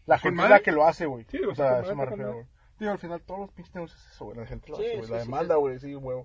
[0.05, 1.25] la gente es la que lo hace, güey.
[1.29, 2.45] Sí, o sea, eso me refiero, güey.
[2.77, 4.37] Digo, al final todos los pinches negocios es eso, güey.
[4.37, 5.05] La gente lo Sí, hace, güey.
[5.07, 5.59] sí, La sí, demanda, sí.
[5.61, 6.17] güey, sí, güey.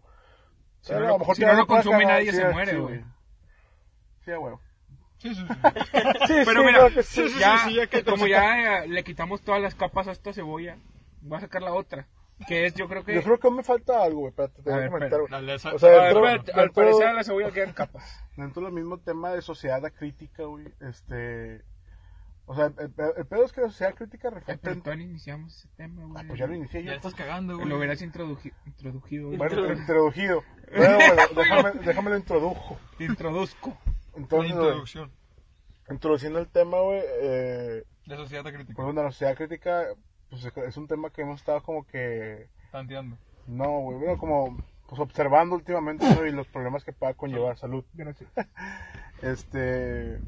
[0.83, 3.05] Si no lo- si no lo consume nadie se muere, güey.
[4.25, 4.55] Sí, güey.
[5.19, 5.55] Sí, sí, sí.
[6.27, 7.27] Sí, Pero mira, sí.
[7.39, 10.77] ya, sí, ya que- como ya eh, le quitamos todas las capas a esta cebolla,
[11.21, 12.07] voy a sacar la otra.
[12.49, 13.15] Que es, yo creo que...
[13.15, 14.31] Yo creo que me falta algo, güey.
[14.31, 15.33] Espérate, te voy a comentar, güey.
[15.55, 18.25] O sea, dentro, espérate, al dentro- parecer a la cebolla quedan capas.
[18.37, 21.63] dentro del mismo tema de sociedad crítica, güey, este...
[22.51, 24.59] O sea, el, el- el pedo es que la sociedad crítica refleja...
[24.83, 26.27] Todavía iniciamos ese tema, Ah, güey.
[26.27, 26.91] pues ya lo inicié yo.
[26.91, 27.69] Ya estás cagando, güey.
[27.69, 29.31] Lo hubieras introduji- introducido.
[29.37, 30.43] Bueno, introducido.
[30.77, 30.99] Bueno,
[31.35, 32.77] bueno, déjame, déjame lo introduzco.
[32.99, 33.69] Te introduzco.
[34.15, 35.13] La Entonces, güey, introducción
[35.91, 38.75] introduciendo el tema, güey, eh, de sociedad crítica.
[38.75, 39.87] Pues bueno, la sociedad crítica
[40.29, 42.49] pues, es un tema que hemos estado como que...
[42.73, 43.17] Tanteando.
[43.47, 44.57] No, güey, bueno, como
[44.89, 46.27] pues, observando últimamente ¿no?
[46.27, 47.85] y los problemas que pueda conllevar salud.
[47.95, 48.29] Gracias.
[49.23, 50.19] Este...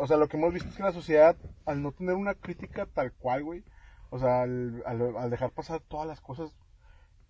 [0.00, 2.86] o sea, lo que hemos visto es que la sociedad, al no tener una crítica
[2.86, 3.64] tal cual, güey,
[4.10, 6.56] o sea, al, al- dejar pasar todas las cosas,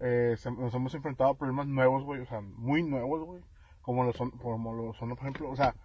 [0.01, 3.43] eh, se- nos hemos enfrentado a problemas nuevos, güey, o sea, muy nuevos, güey,
[3.83, 5.77] como lo son, como lo son, por ejemplo, o sea,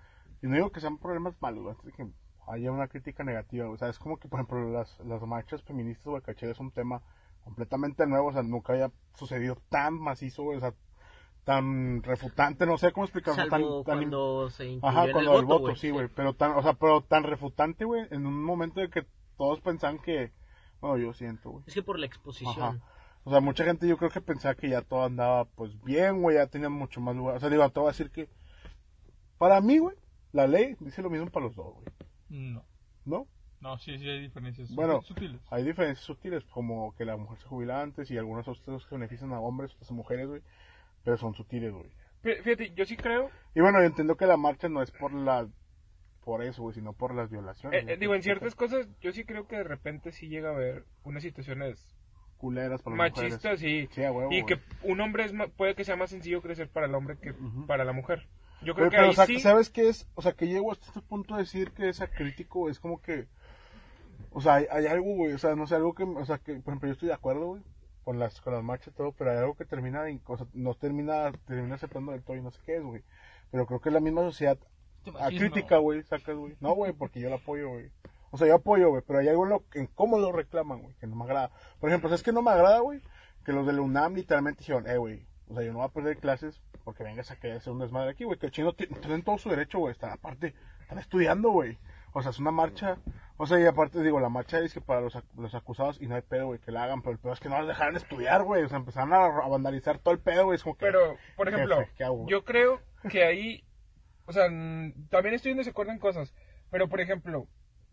[0.41, 2.07] y no digo que sean problemas malos, antes de que
[2.47, 6.05] haya una crítica negativa, o sea, es como que, por ejemplo, las, las marchas feministas,
[6.07, 7.01] güey, caché, es un tema
[7.43, 10.74] completamente nuevo, o sea, nunca haya sucedido tan macizo, güey, o sea,
[11.44, 15.40] tan refutante, no sé cómo explicarlo, Salvo tan, tan cuando se incluyó Ajá, en cuando
[15.40, 16.08] el voto, sí, güey.
[16.08, 19.06] Pero tan, o sea, pero tan refutante, güey, en un momento de que
[19.38, 20.32] todos pensaban que,
[20.82, 21.64] bueno, yo siento, güey.
[21.68, 22.78] Es que por la exposición.
[22.78, 22.80] Ajá.
[23.24, 26.38] O sea, mucha gente yo creo que pensaba que ya todo andaba, pues, bien, güey,
[26.38, 27.36] ya tenía mucho más lugar.
[27.36, 28.30] O sea, digo, te voy a decir que,
[29.38, 29.96] para mí, güey,
[30.32, 31.86] la ley dice lo mismo para los dos, güey.
[32.30, 32.64] No.
[33.06, 33.28] ¿No?
[33.62, 34.74] No, sí, sí hay diferencias.
[34.74, 35.02] Bueno.
[35.02, 35.42] sutiles.
[35.52, 39.34] Hay diferencias sutiles, como que la mujer se jubila antes y algunos otros que benefician
[39.34, 40.42] a hombres, otras a mujeres, güey.
[41.04, 41.89] Pero son sutiles, güey.
[42.24, 45.14] Fí- Fíjate, yo sí creo, Y bueno, yo entiendo que la marcha no es por
[45.14, 45.47] la,
[46.24, 47.84] por eso, güey, sino por las violaciones.
[47.84, 50.54] eh, eh, digo, en ciertas cosas, yo sí creo que de repente sí llega a
[50.54, 51.95] haber unas situaciones
[52.38, 54.45] culeras para machistas y, Sí, huevo, y güey.
[54.45, 57.34] que un hombre es puede que sea más sencillo crecer para el hombre que
[57.68, 58.28] para la mujer.
[58.62, 59.39] Yo creo que pero, ahí o sea, sí.
[59.39, 60.10] ¿sabes qué es?
[60.16, 63.28] O sea, que llego hasta este punto de decir que es crítico es como que...
[64.32, 66.04] O sea, hay, hay algo, güey, o sea, no sé, algo que...
[66.04, 67.62] O sea, que, por ejemplo, yo estoy de acuerdo, güey,
[68.10, 70.74] con las, con las marchas y todo, pero hay algo que termina, o sea, no
[70.74, 73.03] termina, termina aceptando del todo y no sé qué es, güey.
[73.51, 74.57] Pero creo que la misma sociedad
[75.20, 76.55] a crítica, güey, sacas, güey.
[76.60, 77.91] No, güey, porque yo la apoyo, güey.
[78.32, 80.95] O sea, yo apoyo, güey, pero hay algo en, lo, en cómo lo reclaman, güey,
[80.95, 81.51] que no me agrada.
[81.80, 82.99] Por ejemplo, ¿sabes que no me agrada, güey?
[83.45, 85.91] Que los de la UNAM literalmente dijeron, eh, güey, o sea, yo no voy a
[85.93, 88.39] perder clases porque vengas a querer hacer un desmadre aquí, güey.
[88.39, 89.91] Que el chino ti- tienen todo su derecho, güey.
[89.91, 91.78] Están aparte, están estudiando, güey.
[92.20, 92.97] O sea, es una marcha.
[93.38, 96.15] O sea, y aparte, digo, la marcha es que para los, los acusados, y no
[96.15, 98.43] hay pedo, güey, que la hagan, pero el pedo es que no las dejaran estudiar,
[98.43, 98.63] güey.
[98.63, 100.55] O sea, empezaron a, a vandalizar todo el pedo, güey.
[100.55, 100.86] Es como que.
[100.86, 102.28] Pero, por ejemplo, Jefe, ¿qué hago?
[102.28, 103.63] yo creo que ahí,
[104.26, 104.43] o sea,
[105.09, 106.34] también estoy en desacuerdo en cosas,
[106.70, 107.47] pero por ejemplo,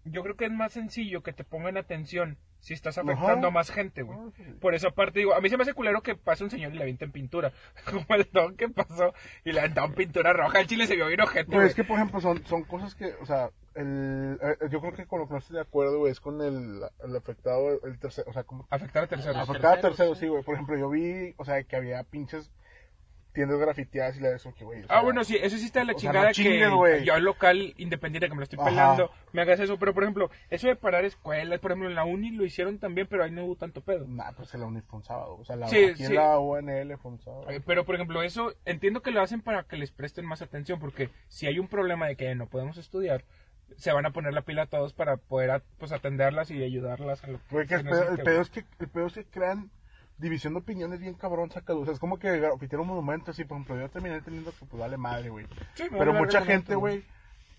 [0.04, 3.46] yo creo que es más sencillo que te pongan atención si estás afectando Ajá.
[3.46, 4.18] a más gente, güey.
[4.18, 4.52] Ah.
[4.60, 6.76] Por esa parte, digo, a mí se me hace culero que pase un señor y
[6.76, 7.52] le avienten pintura.
[7.90, 9.14] Como el don que pasó
[9.44, 10.60] y le aventaron pintura roja.
[10.60, 11.68] El chile se vio bien ojete, Pero güey.
[11.68, 15.06] es que, por ejemplo, son, son cosas que, o sea, el, eh, yo creo que
[15.06, 18.28] con lo que no estoy de acuerdo, güey, es con el, el afectado, el tercero,
[18.30, 19.36] o sea, como Afectar a terceros.
[19.36, 20.28] Afectado a terceros, tercero, sí.
[20.28, 20.42] güey.
[20.42, 22.50] Por ejemplo, yo vi, o sea, que había pinches
[23.36, 24.80] tiendas grafiteadas y la de eso, que, güey.
[24.84, 27.04] Ah, sea, bueno, sí, eso sí está de la o sea, chingada no chingues, que
[27.04, 28.70] yo al local independiente que me lo estoy Ajá.
[28.70, 29.78] pelando, me hagas eso.
[29.78, 33.06] Pero, por ejemplo, eso de parar escuelas, por ejemplo, en la uni lo hicieron también,
[33.10, 34.06] pero ahí no hubo tanto pedo.
[34.08, 35.36] Nah, pues en la uni fue un sábado.
[35.38, 36.04] O sea, la, Sí, aquí sí.
[36.06, 37.50] en la UNL fue un sábado.
[37.50, 40.80] Eh, Pero, por ejemplo, eso entiendo que lo hacen para que les presten más atención,
[40.80, 43.22] porque si hay un problema de que no podemos estudiar,
[43.76, 47.22] se van a poner la pila a todos para poder a- pues, atenderlas y ayudarlas
[47.24, 48.02] a lo que que se el, pedo,
[48.36, 49.70] el es que, el pedo es que crean
[50.18, 51.80] división de opiniones bien cabrón, sacado.
[51.80, 54.64] O sea, es como que grafitear un monumento así, por ejemplo, yo terminé teniendo que,
[54.64, 55.46] pues, vale madre, güey.
[55.74, 57.04] Sí, Pero mucha gente, güey,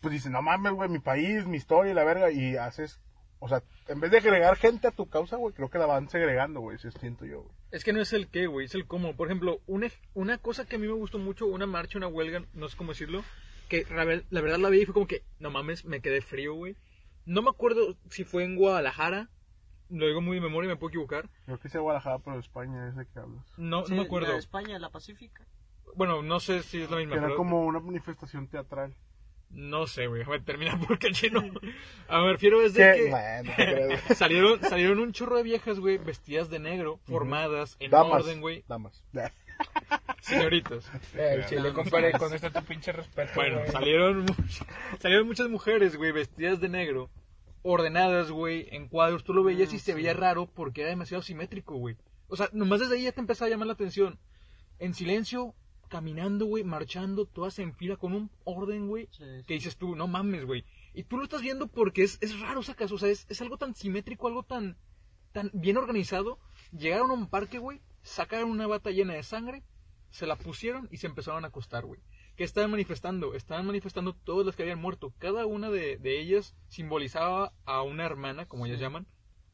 [0.01, 2.99] pues dice, no mames, güey, mi país, mi historia y la verga, y haces,
[3.39, 6.10] o sea, en vez de agregar gente a tu causa, güey, creo que la van
[6.10, 7.55] segregando, güey, si siento yo, güey.
[7.70, 9.16] Es que no es el qué, güey, es el cómo.
[9.16, 12.43] Por ejemplo, una, una cosa que a mí me gustó mucho, una marcha, una huelga,
[12.53, 13.24] no sé cómo decirlo,
[13.68, 16.22] que la, ver- la verdad la vi y fue como que, no mames, me quedé
[16.22, 16.76] frío, güey.
[17.26, 19.30] No me acuerdo si fue en Guadalajara,
[19.89, 21.30] lo digo muy de memoria, me puedo equivocar.
[21.45, 23.45] Creo que sea Guadalajara, pero España es de que hablas.
[23.57, 24.32] No, Sí, no me La acuerdo.
[24.34, 25.45] de España, la Pacífica.
[25.95, 27.13] Bueno, no sé si es la misma.
[27.13, 28.95] Que era pero- como una manifestación teatral.
[29.49, 31.41] No sé, güey, déjame terminar porque chino.
[32.09, 32.84] A ver, refiero es de
[33.55, 33.97] ¿Qué?
[34.07, 38.24] que salieron, salieron un chorro de viejas, güey, vestidas de negro, formadas en Damas.
[38.24, 39.01] orden, güey, Damas.
[40.22, 40.89] Señoritas.
[41.16, 41.45] Eh,
[42.20, 43.32] con esto tu pinche respeto.
[43.36, 43.72] Bueno, güey.
[43.72, 44.66] salieron, much-
[44.99, 47.10] salieron muchas mujeres, güey, vestidas de negro,
[47.64, 49.24] ordenadas, güey, en cuadros.
[49.24, 51.95] Tú lo veías y se veía raro porque era demasiado simétrico, güey.
[52.28, 54.20] O sea, nomás desde ahí ya te empezaba a llamar la atención.
[54.80, 55.55] En silencio,
[55.88, 59.43] caminando, güey, marchando, todas en fila con un orden, güey, Sí, sí.
[59.47, 60.66] que dices tú, no mames, güey.
[60.93, 63.58] Y tú lo estás viendo porque es, es raro, sacas, o sea, es, es algo
[63.58, 64.76] tan simétrico, algo tan,
[65.32, 66.39] tan bien organizado.
[66.78, 69.64] Llegaron a un parque, güey, sacaron una bata llena de sangre,
[70.10, 71.99] se la pusieron y se empezaron a acostar, güey.
[72.36, 73.34] ¿Qué estaban manifestando?
[73.34, 75.14] Estaban manifestando todas las que habían muerto.
[75.18, 79.08] Cada una de, de ellas simbolizaba a una hermana, como ellas llaman,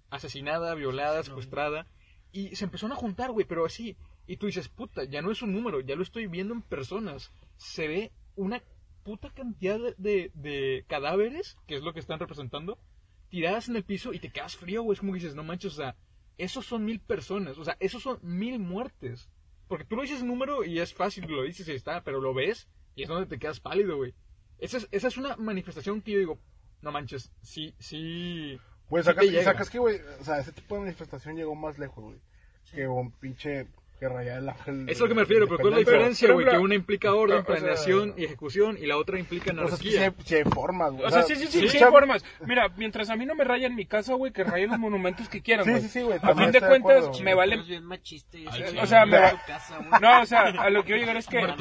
[0.10, 1.88] asesinada, violada, secuestrada.
[2.32, 3.96] Y se empezaron a juntar, güey, pero así.
[4.28, 7.32] Y tú dices, puta, ya no es un número, ya lo estoy viendo en personas.
[7.58, 8.62] Se ve una
[9.04, 12.78] puta cantidad de, de- de cadáveres, que es lo que están representando,
[13.30, 14.94] tiradas en el piso y te quedas frío, güey.
[14.96, 15.96] Es como que dices, no manches, o sea,
[16.38, 19.30] esos son mil personas, o sea, esos son mil muertes.
[19.68, 22.68] Porque tú lo dices número y es fácil, lo dices y está, pero lo ves
[22.96, 24.14] y es donde te quedas pálido, güey.
[24.60, 26.40] Esa es, esa es una manifestación que yo digo,
[26.82, 28.60] no manches, sí, sí.
[28.60, 32.20] Sí sacas, sacas que, güey, o sea, ese tipo de manifestación llegó más lejos, güey.
[32.72, 33.68] Que un pinche
[34.04, 34.90] que rayar el ángel.
[34.90, 36.46] Es lo que me refiero, pero ¿cuál es la diferencia, güey?
[36.46, 39.92] Que una implica orden, planeación y ejecución y la otra implica O sea, anarquía.
[39.92, 41.06] sí hay, sí hay formas, güey.
[41.06, 42.24] O sea, sí, sí, sí, sí, hay formas.
[42.46, 45.42] Mira, mientras a mí no me rayan mi casa, güey, que rayen los monumentos que
[45.42, 45.82] quieran, Sí, güey.
[45.84, 46.20] sí, sí, güey.
[46.22, 47.58] A fin de cuentas, me vale...
[48.04, 48.46] Sí.
[48.82, 50.02] O sea, me- tu casa, güey.
[50.02, 51.40] No, o sea, a lo que yo llegar es que...
[51.40, 51.54] El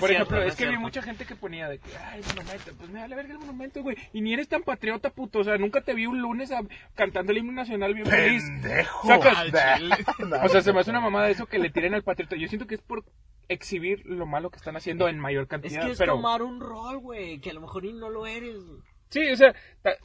[0.00, 2.90] Por ejemplo, es que vi mucha gente que ponía de que, ay, el monumento, pues
[2.90, 3.96] me vale verga el monumento, güey.
[4.12, 5.40] Y ni eres tan patriota, puto.
[5.40, 6.50] O sea, nunca te vi un lunes
[6.94, 8.42] cantando el himno nacional bien feliz.
[8.44, 9.08] Pendejo.
[10.42, 12.36] O sea, se me hace una mamada eso que le tiren al patriota.
[12.36, 13.04] Yo siento que es por
[13.48, 15.86] exhibir lo malo que están haciendo en mayor Es cantidad.
[15.86, 16.14] que es pero...
[16.14, 18.56] tomar un rol, güey, que a lo mejor y no lo eres.
[18.64, 18.80] güey.
[19.08, 19.54] Sí, o sea,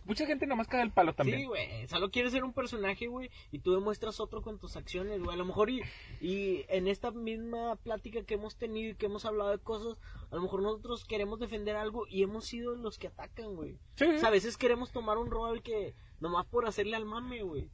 [0.05, 1.39] mucha gente nomás caga el palo también.
[1.39, 5.19] Sí, güey, solo quieres ser un personaje, güey, y tú demuestras otro con tus acciones,
[5.23, 5.33] güey.
[5.33, 5.81] A lo mejor y,
[6.19, 9.97] y en esta misma plática que hemos tenido y que hemos hablado de cosas,
[10.29, 13.79] a lo mejor nosotros queremos defender algo y hemos sido los que atacan, güey.
[13.95, 17.41] Sí, O sea, a veces queremos tomar un rol que nomás por hacerle al mame,
[17.41, 17.71] güey.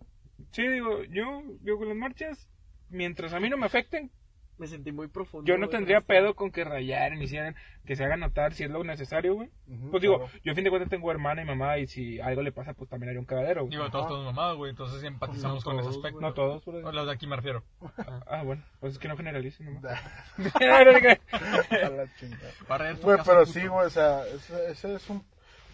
[0.52, 2.48] sí, digo, yo, digo, con las marchas,
[2.90, 4.12] mientras a mí no me afecten,
[4.60, 5.46] Me sentí muy profundo.
[5.48, 6.08] yo no güey, tendría esto.
[6.08, 9.50] pedo con que rayaran, hicieran, que se hagan notar si es lo necesario, güey.
[9.68, 10.32] Ujú, Pues digo, claro.
[10.44, 12.90] yo a fin de cuentas tengo hermana y mamá y si algo le pasa, pues
[12.90, 13.62] también haría un cagadero.
[13.62, 13.72] güey.
[13.72, 16.20] Digo, todos tenemos mamá, güey, entonces empatizamos No con ese aspecto.
[16.20, 16.92] No todos, O bro.
[16.92, 17.64] los de aquí me refiero.
[18.28, 19.86] Ah, bueno, pues es que no generalices nomás.
[19.86, 21.20] A No te creas.
[21.92, 22.52] la chingada.
[22.68, 25.24] Barrer tu Güey, pero sí, güey, o sea, ese, ese es un,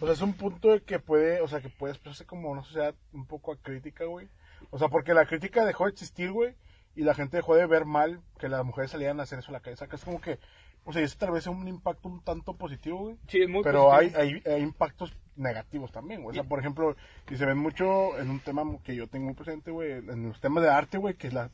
[0.00, 2.62] o sea, es un punto de que puede, o sea, que puede expresarse como una
[2.62, 4.28] sociedad un poco acrítica, güey.
[4.70, 6.54] O sea, porque la crítica dejó de existir, güey,
[6.96, 9.52] y la gente dejó de ver mal que las mujeres salían a hacer eso a
[9.52, 9.76] la calle.
[9.76, 10.38] Saca, es como que,
[10.84, 13.16] o sea, eso tal vez es un impacto un tanto positivo, güey.
[13.28, 14.42] Sí, es muy Pero hay, positivo.
[14.46, 16.32] hay, hay impactos negativos también, güey.
[16.32, 16.96] O sea, por ejemplo,
[17.30, 20.40] y se ven mucho en un tema que yo tengo muy presente, güey, en los
[20.40, 21.50] temas de arte, güey, que es la,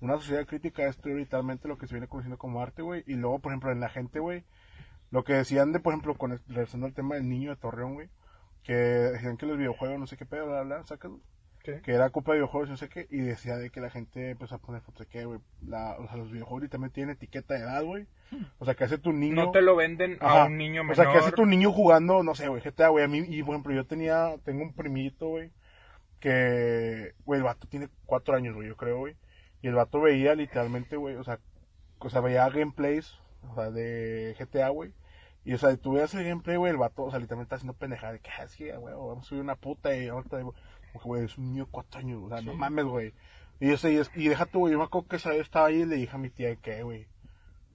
[0.00, 3.02] una sociedad crítica es prioritariamente lo que se viene conociendo como arte, güey.
[3.06, 4.44] Y luego, por ejemplo, en la gente, güey,
[5.10, 7.94] lo que decían de, por ejemplo, con el, regresando al tema del niño de Torreón,
[7.94, 8.08] güey,
[8.62, 11.10] que decían que los videojuegos, no sé qué pedo, bla, bla, bla, sacas?
[11.64, 11.80] ¿Qué?
[11.80, 14.56] que era culpa de videojuegos, no sé qué, y decía de que la gente empezó
[14.56, 18.06] a poner fotos que, güey, o sea, los videojuegos también tienen etiqueta de edad, güey.
[18.58, 19.46] O sea, que hace tu niño...
[19.46, 20.42] No te lo venden Ajá.
[20.42, 20.92] a un niño menor.
[20.92, 23.04] O sea, que hace tu niño jugando, no sé, güey, GTA, güey.
[23.04, 25.52] A mí, y por ejemplo, yo tenía, tengo un primito, güey,
[26.20, 29.16] que, güey, el vato tiene cuatro años, güey, yo creo, güey.
[29.62, 31.40] Y el vato veía literalmente, güey, o sea,
[31.98, 33.18] o sea, veía gameplays,
[33.50, 34.92] o sea, de GTA, güey.
[35.44, 37.74] Y, o sea, tú veías el gameplay, güey, el vato, o sea, literalmente está haciendo
[37.74, 40.42] pendejada de que, ah, güey, vamos a subir una puta y ahorita,
[41.02, 43.14] güey, es un niño de cuatro años, o sea, no mames, güey.
[43.60, 45.40] Y yo sé, y, es- y deja tú, güey, yo me acuerdo que esa vez
[45.40, 47.06] estaba ahí y le dije a mi tía, ¿qué, güey?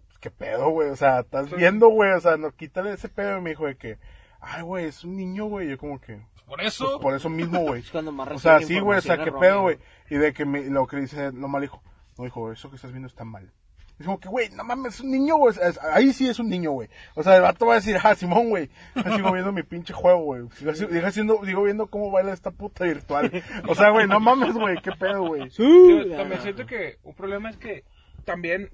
[0.07, 0.89] Pues, ¿Qué pedo, güey?
[0.89, 3.37] O sea, estás viendo, güey, o sea, no, quítale ese pedo.
[3.37, 3.97] Y me dijo de que,
[4.41, 5.69] ay, güey, es un niño, güey.
[5.69, 6.15] Yo como que,
[6.45, 6.99] Por pues, eso.
[6.99, 7.83] por eso mismo, güey.
[8.35, 9.79] O sea, sí, güey, o sea, qué pedo, güey.
[10.09, 11.81] Y de que me, lo que dice, lo mal dijo,
[12.17, 13.51] no dijo, eso que estás viendo está mal.
[13.99, 15.53] Es como que, güey, no mames, es un niño, güey.
[15.91, 16.87] Ahí sí es un niño, güey.
[17.15, 18.69] O sea, el vato va a decir, ah, Simón, güey.
[18.95, 20.43] Sigo viendo mi pinche juego, güey.
[20.55, 23.43] Sigo, sigo haciendo, sigo viendo cómo baila esta puta virtual.
[23.67, 25.49] O sea, güey, no mames, güey, qué pedo, güey.
[25.49, 27.83] También siento que un problema es que
[28.23, 28.71] también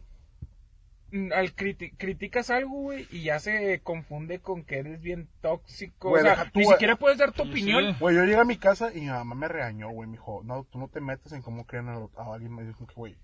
[1.11, 6.09] mm, al criti- criticas algo, güey, y ya se confunde con que eres bien tóxico.
[6.09, 7.93] Güey, o sea, tú, ni siquiera puedes dar tu Sí, opinión.
[7.93, 7.97] sí.
[7.99, 10.07] Güey, yo llegué a mi casa y mi mamá me regañó, güey.
[10.07, 12.53] Me dijo, no, tú no te metes en cómo crean a, a alguien.
[12.53, 13.15] Me dijo que, güey,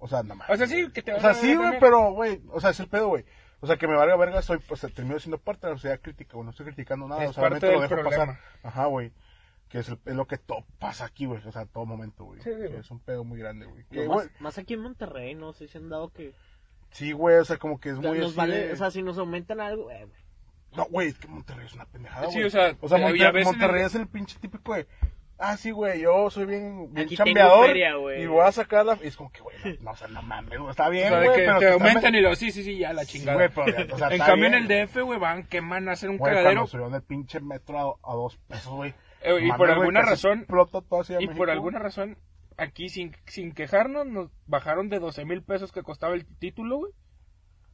[0.00, 0.50] O sea, nada más.
[0.50, 2.80] O sea, sí, que te O sea, a sí, güey, pero, güey, o sea, es
[2.80, 3.24] el pedo, güey.
[3.60, 6.32] O sea, que me valga verga, soy, pues, termino siendo parte de la sociedad crítica,
[6.34, 6.44] güey.
[6.44, 8.26] No estoy criticando nada, Es o sea, parte lo del dejo problema.
[8.34, 8.40] pasar.
[8.62, 9.12] Ajá, güey.
[9.68, 11.40] Que es, el- es lo que todo pasa aquí, güey.
[11.46, 12.40] O sea, todo momento, güey.
[12.40, 12.76] Sí, sí, güey.
[12.76, 13.84] es un pedo muy grande, güey.
[13.90, 16.32] Lo más, güey, más aquí en Monterrey, no sé si han dado que...
[16.90, 19.02] Sí, güey, o sea, como que es muy nos así vale, de- o sea, si
[19.02, 20.20] nos aumentan algo, eh, güey.
[20.76, 22.46] No, güey, es que Monterrey es una pendejada, Sí, güey.
[22.46, 24.86] o sea, o sea Monterrey el- es el pinche típico de...
[25.42, 28.22] Ah, sí, güey, yo soy bien, bien Aquí tengo chambeador feria, güey.
[28.22, 28.98] y voy a sacar la...
[29.02, 31.16] Y es como que, güey, no, o sea, no mames, güey, está O bien, sea,
[31.18, 33.04] güey, de que pero te que aumentan también- y lo, sí, sí, sí, ya la
[33.04, 33.36] Sí, chingada.
[33.38, 34.54] güey, pero ya, o sea, en cambio, bien.
[34.54, 36.54] en el DF, güey, van, queman, hacen un Güey, cagadero.
[36.60, 38.94] cuando subieron el pinche metro a, a dos pesos, güey.
[39.22, 40.46] Eh, y Mames, por alguna casi razón,
[41.08, 41.34] y México.
[41.36, 42.18] por alguna razón,
[42.58, 46.92] aquí sin, sin quejarnos, nos bajaron de 12 mil pesos que costaba el título, güey.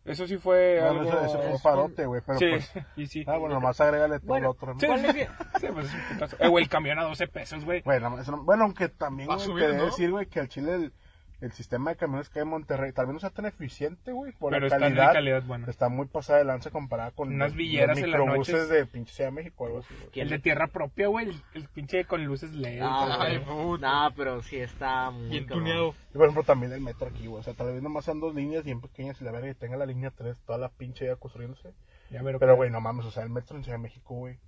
[0.07, 1.11] Eso sí fue No, no, algo...
[1.11, 2.73] ese, ese fue un parote, güey, pero sí, pues...
[2.97, 3.25] y sí.
[3.27, 4.81] Ah, bueno, nomás agrégale todo Bueno, lo otro, ¿no?
[4.81, 5.27] Sí, sí,
[5.61, 6.37] sí, pues es un putazo.
[6.39, 7.83] Eh, güey, el camión a 12 pesos, güey.
[7.83, 9.85] Bueno, eso no- bueno, aunque también, güey, ¿no?
[9.87, 10.93] decir, güey, que al Chile el,
[11.41, 14.33] el sistema de camiones que hay en Monterrey tal vez no sea tan eficiente, güey,
[14.33, 15.09] por Pero la está calidad.
[15.09, 15.67] de calidad buena.
[15.69, 19.29] Está muy pasada de lanza comparada con Unas los- villeras los microbuses de pinche Ciudad
[19.31, 20.21] de México algo así, güey.
[20.21, 22.81] El de tierra propia, güey, el, el pinche con luces LED.
[22.83, 24.09] Ah, Ay, puta.
[24.09, 25.95] No, pero sí está muy Bien tuneado.
[26.11, 28.35] Y por ejemplo también el metro aquí, güey, o sea, tal vez nomás sean dos
[28.35, 31.17] líneas bien pequeñas y la verga y tenga la línea 3, toda la pinche ya
[31.17, 31.75] construyéndose.
[32.11, 34.39] Ya, pero, Pero, güey, no mames, o sea, el metro en Ciudad de México, güey,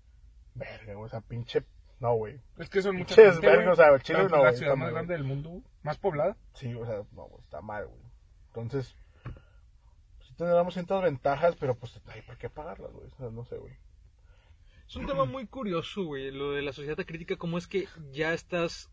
[0.54, 1.64] verga, güey, o sea, pinche,
[2.00, 2.40] no, güey.
[2.58, 4.92] Es que son muchas Pinches gente, o sea, el Chile no, La ciudad más mal,
[4.92, 5.62] grande del mundo.
[5.82, 6.36] Más poblada.
[6.54, 8.00] Sí, o sea, no, güey, está mal, güey.
[8.48, 8.96] Entonces,
[10.20, 13.06] sí tendríamos ciertas ventajas, pero pues, ay, ¿por qué pagarlas, güey?
[13.06, 13.74] O sea, no sé, güey.
[14.88, 18.32] Es un tema muy curioso, güey, lo de la sociedad crítica, cómo es que ya
[18.32, 18.90] estás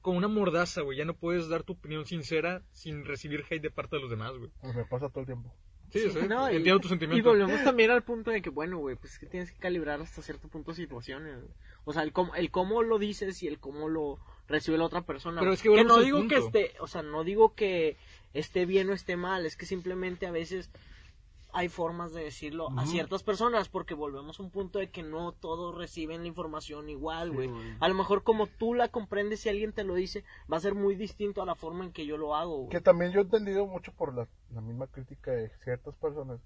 [0.00, 3.70] con una mordaza, güey, ya no puedes dar tu opinión sincera sin recibir hate de
[3.70, 4.52] parte de los demás, güey.
[4.60, 5.52] Pues me pasa todo el tiempo.
[5.98, 6.56] Sí, Sí, sí, no, y-
[7.22, 10.22] volvemos también al punto de que, bueno, güey, pues es que tienes que calibrar hasta
[10.22, 11.36] cierto punto situaciones.
[11.84, 14.18] O sea, el cómo, el cómo lo dices y el cómo lo
[14.48, 15.40] recibe la otra persona.
[15.40, 17.96] Pero es que volvemos no digo que esté, o sea, no digo que
[18.34, 20.70] esté bien o esté mal, es que simplemente a veces
[21.58, 25.32] hay formas de decirlo a ciertas personas porque volvemos a un punto de que no
[25.32, 27.50] todos reciben la información igual, güey.
[27.80, 30.74] a lo mejor como tú la comprendes si alguien te lo dice, va a ser
[30.74, 32.56] muy distinto a la forma en que yo lo hago.
[32.58, 32.68] güey.
[32.68, 36.40] Que también yo he entendido mucho por la, la misma crítica de ciertas personas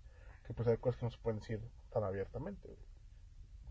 [0.46, 1.60] que pues hay cosas que no se pueden decir
[1.92, 2.78] tan abiertamente, güey.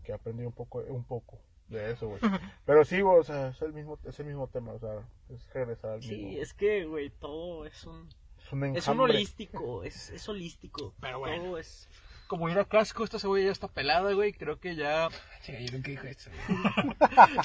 [0.04, 1.38] Que he aprendido un poco, un poco
[1.68, 2.20] de eso, güey.
[2.66, 5.52] Pero sí, güey, o sea, es el mismo, es el mismo tema, o sea, es
[5.52, 6.42] regresar al Sí, mismo.
[6.42, 8.08] es que, güey, todo es un...
[8.50, 9.14] Es un Es un enjambre.
[9.16, 10.94] holístico, es, es holístico.
[11.00, 11.44] Pero bueno.
[11.44, 11.88] Todo es...
[12.26, 15.08] Como ir a casco, esta cebolla ya está pelada, güey, creo que ya...
[15.42, 16.30] Sí, yo nunca dije eso.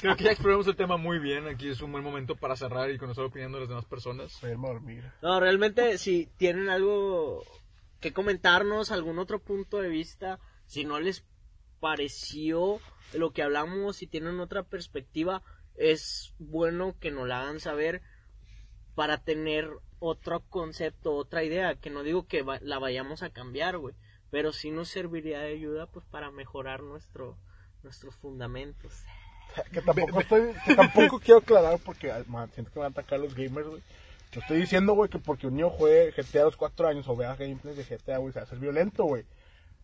[0.00, 2.88] Creo que ya exploramos el tema muy bien, aquí es un buen momento para cerrar
[2.92, 4.40] y conocer la opinión de las demás personas.
[4.44, 5.10] Irme a dormir.
[5.22, 7.42] No, realmente, si tienen algo
[8.00, 11.24] que comentarnos, algún otro punto de vista, si no les
[11.80, 12.78] pareció
[13.12, 15.42] lo que hablamos, si tienen otra perspectiva,
[15.74, 18.02] es bueno que nos la hagan saber
[18.94, 19.68] para tener
[19.98, 23.94] otro concepto, otra idea, que no digo que va- la vayamos a cambiar, güey,
[24.30, 27.36] pero sí nos serviría de ayuda pues para mejorar nuestro
[27.82, 28.92] nuestros fundamentos.
[29.72, 33.18] Que tampoco estoy, que tampoco quiero aclarar porque man, siento que me van a atacar
[33.18, 33.82] los gamers, güey.
[34.34, 37.16] No estoy diciendo, güey, que porque un niño juegue GTA a los 4 años o
[37.16, 39.24] vea gameplays de GTA, güey, se va a violento, güey.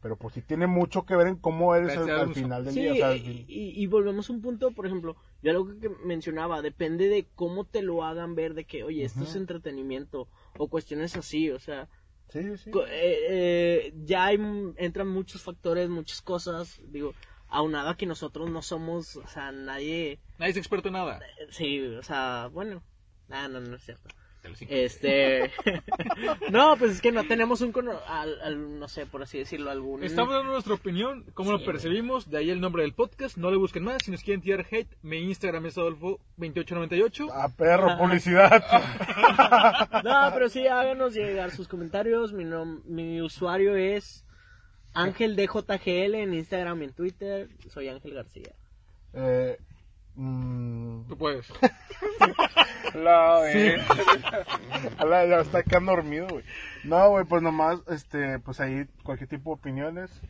[0.03, 2.93] Pero pues sí tiene mucho que ver en cómo eres al, final del Sí, día.
[2.93, 6.63] O sea, y, y- y volvemos a un punto, por ejemplo, yo algo que mencionaba,
[6.63, 11.17] depende de cómo te lo hagan ver, de que, oye, esto es entretenimiento, o cuestiones
[11.17, 11.89] así, o sea,
[12.29, 14.41] sí, sí, eh, eh, ya hay,
[14.77, 17.15] entran muchos factores, muchas cosas, digo,
[17.49, 21.21] aunado a que nosotros no somos, o sea, nadie, Nadie es experto en nada.
[21.51, 22.83] sí, o sea, bueno,
[23.29, 24.09] nada, no, no es cierto.
[24.69, 25.53] Este,
[26.51, 29.71] no, pues es que no tenemos un, cono- al, al- no sé, por así decirlo,
[29.71, 30.03] algún...
[30.03, 33.51] Estamos dando nuestra opinión, cómo Sí, lo percibimos, de ahí el nombre del podcast, no
[33.53, 37.31] le busquen más, si nos quieren tirar hate, mi Instagram es Adolfo2898.
[37.33, 38.63] Ah, perro, publicidad.
[40.05, 42.33] No, pero sí, háganos llegar sus comentarios.
[42.33, 44.25] Mi, nom- mi usuario es
[44.95, 47.49] Ángel DJGL en Instagram y en Twitter.
[47.69, 48.53] Soy Ángel García.
[49.15, 49.57] eh,
[50.15, 51.49] mm, Tú puedes.
[52.95, 53.59] La, Sí.
[53.59, 53.79] eh,
[54.99, 56.45] ala, ya está quedando dormido, güey.
[56.85, 60.21] No, güey, pues nomás, este, pues ahí cualquier tipo de opiniones.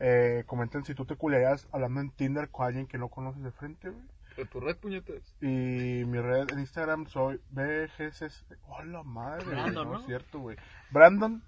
[0.00, 3.52] Eh, comenten si tú te culearías hablando en Tinder con alguien que no conoces de
[3.52, 4.02] frente, güey.
[4.36, 5.34] De tu red, puñetas.
[5.42, 8.56] Y mi red en Instagram soy BGCC.
[8.66, 9.44] ¡Hola madre!
[9.44, 9.56] güey!
[9.56, 10.00] Brandon, no ¿no?
[10.00, 10.56] es cierto, güey.
[10.90, 11.42] Brandon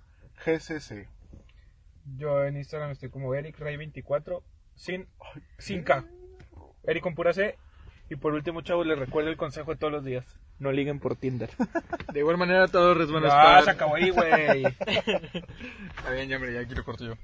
[0.44, 1.08] GCC.
[2.16, 4.42] Yo en Instagram estoy como EricRay24
[4.74, 5.06] sin,
[5.58, 6.04] sin K.
[6.84, 7.56] Eric con pura C.
[8.12, 10.26] Y por último, chavos, les recuerdo el consejo de todos los días.
[10.58, 11.48] No liguen por Tinder.
[12.12, 13.64] De igual manera, todos van a Ah, estar.
[13.64, 14.64] se acabó ahí, güey.
[14.86, 17.14] Está bien, ya, hombre, ya aquí lo corto yo.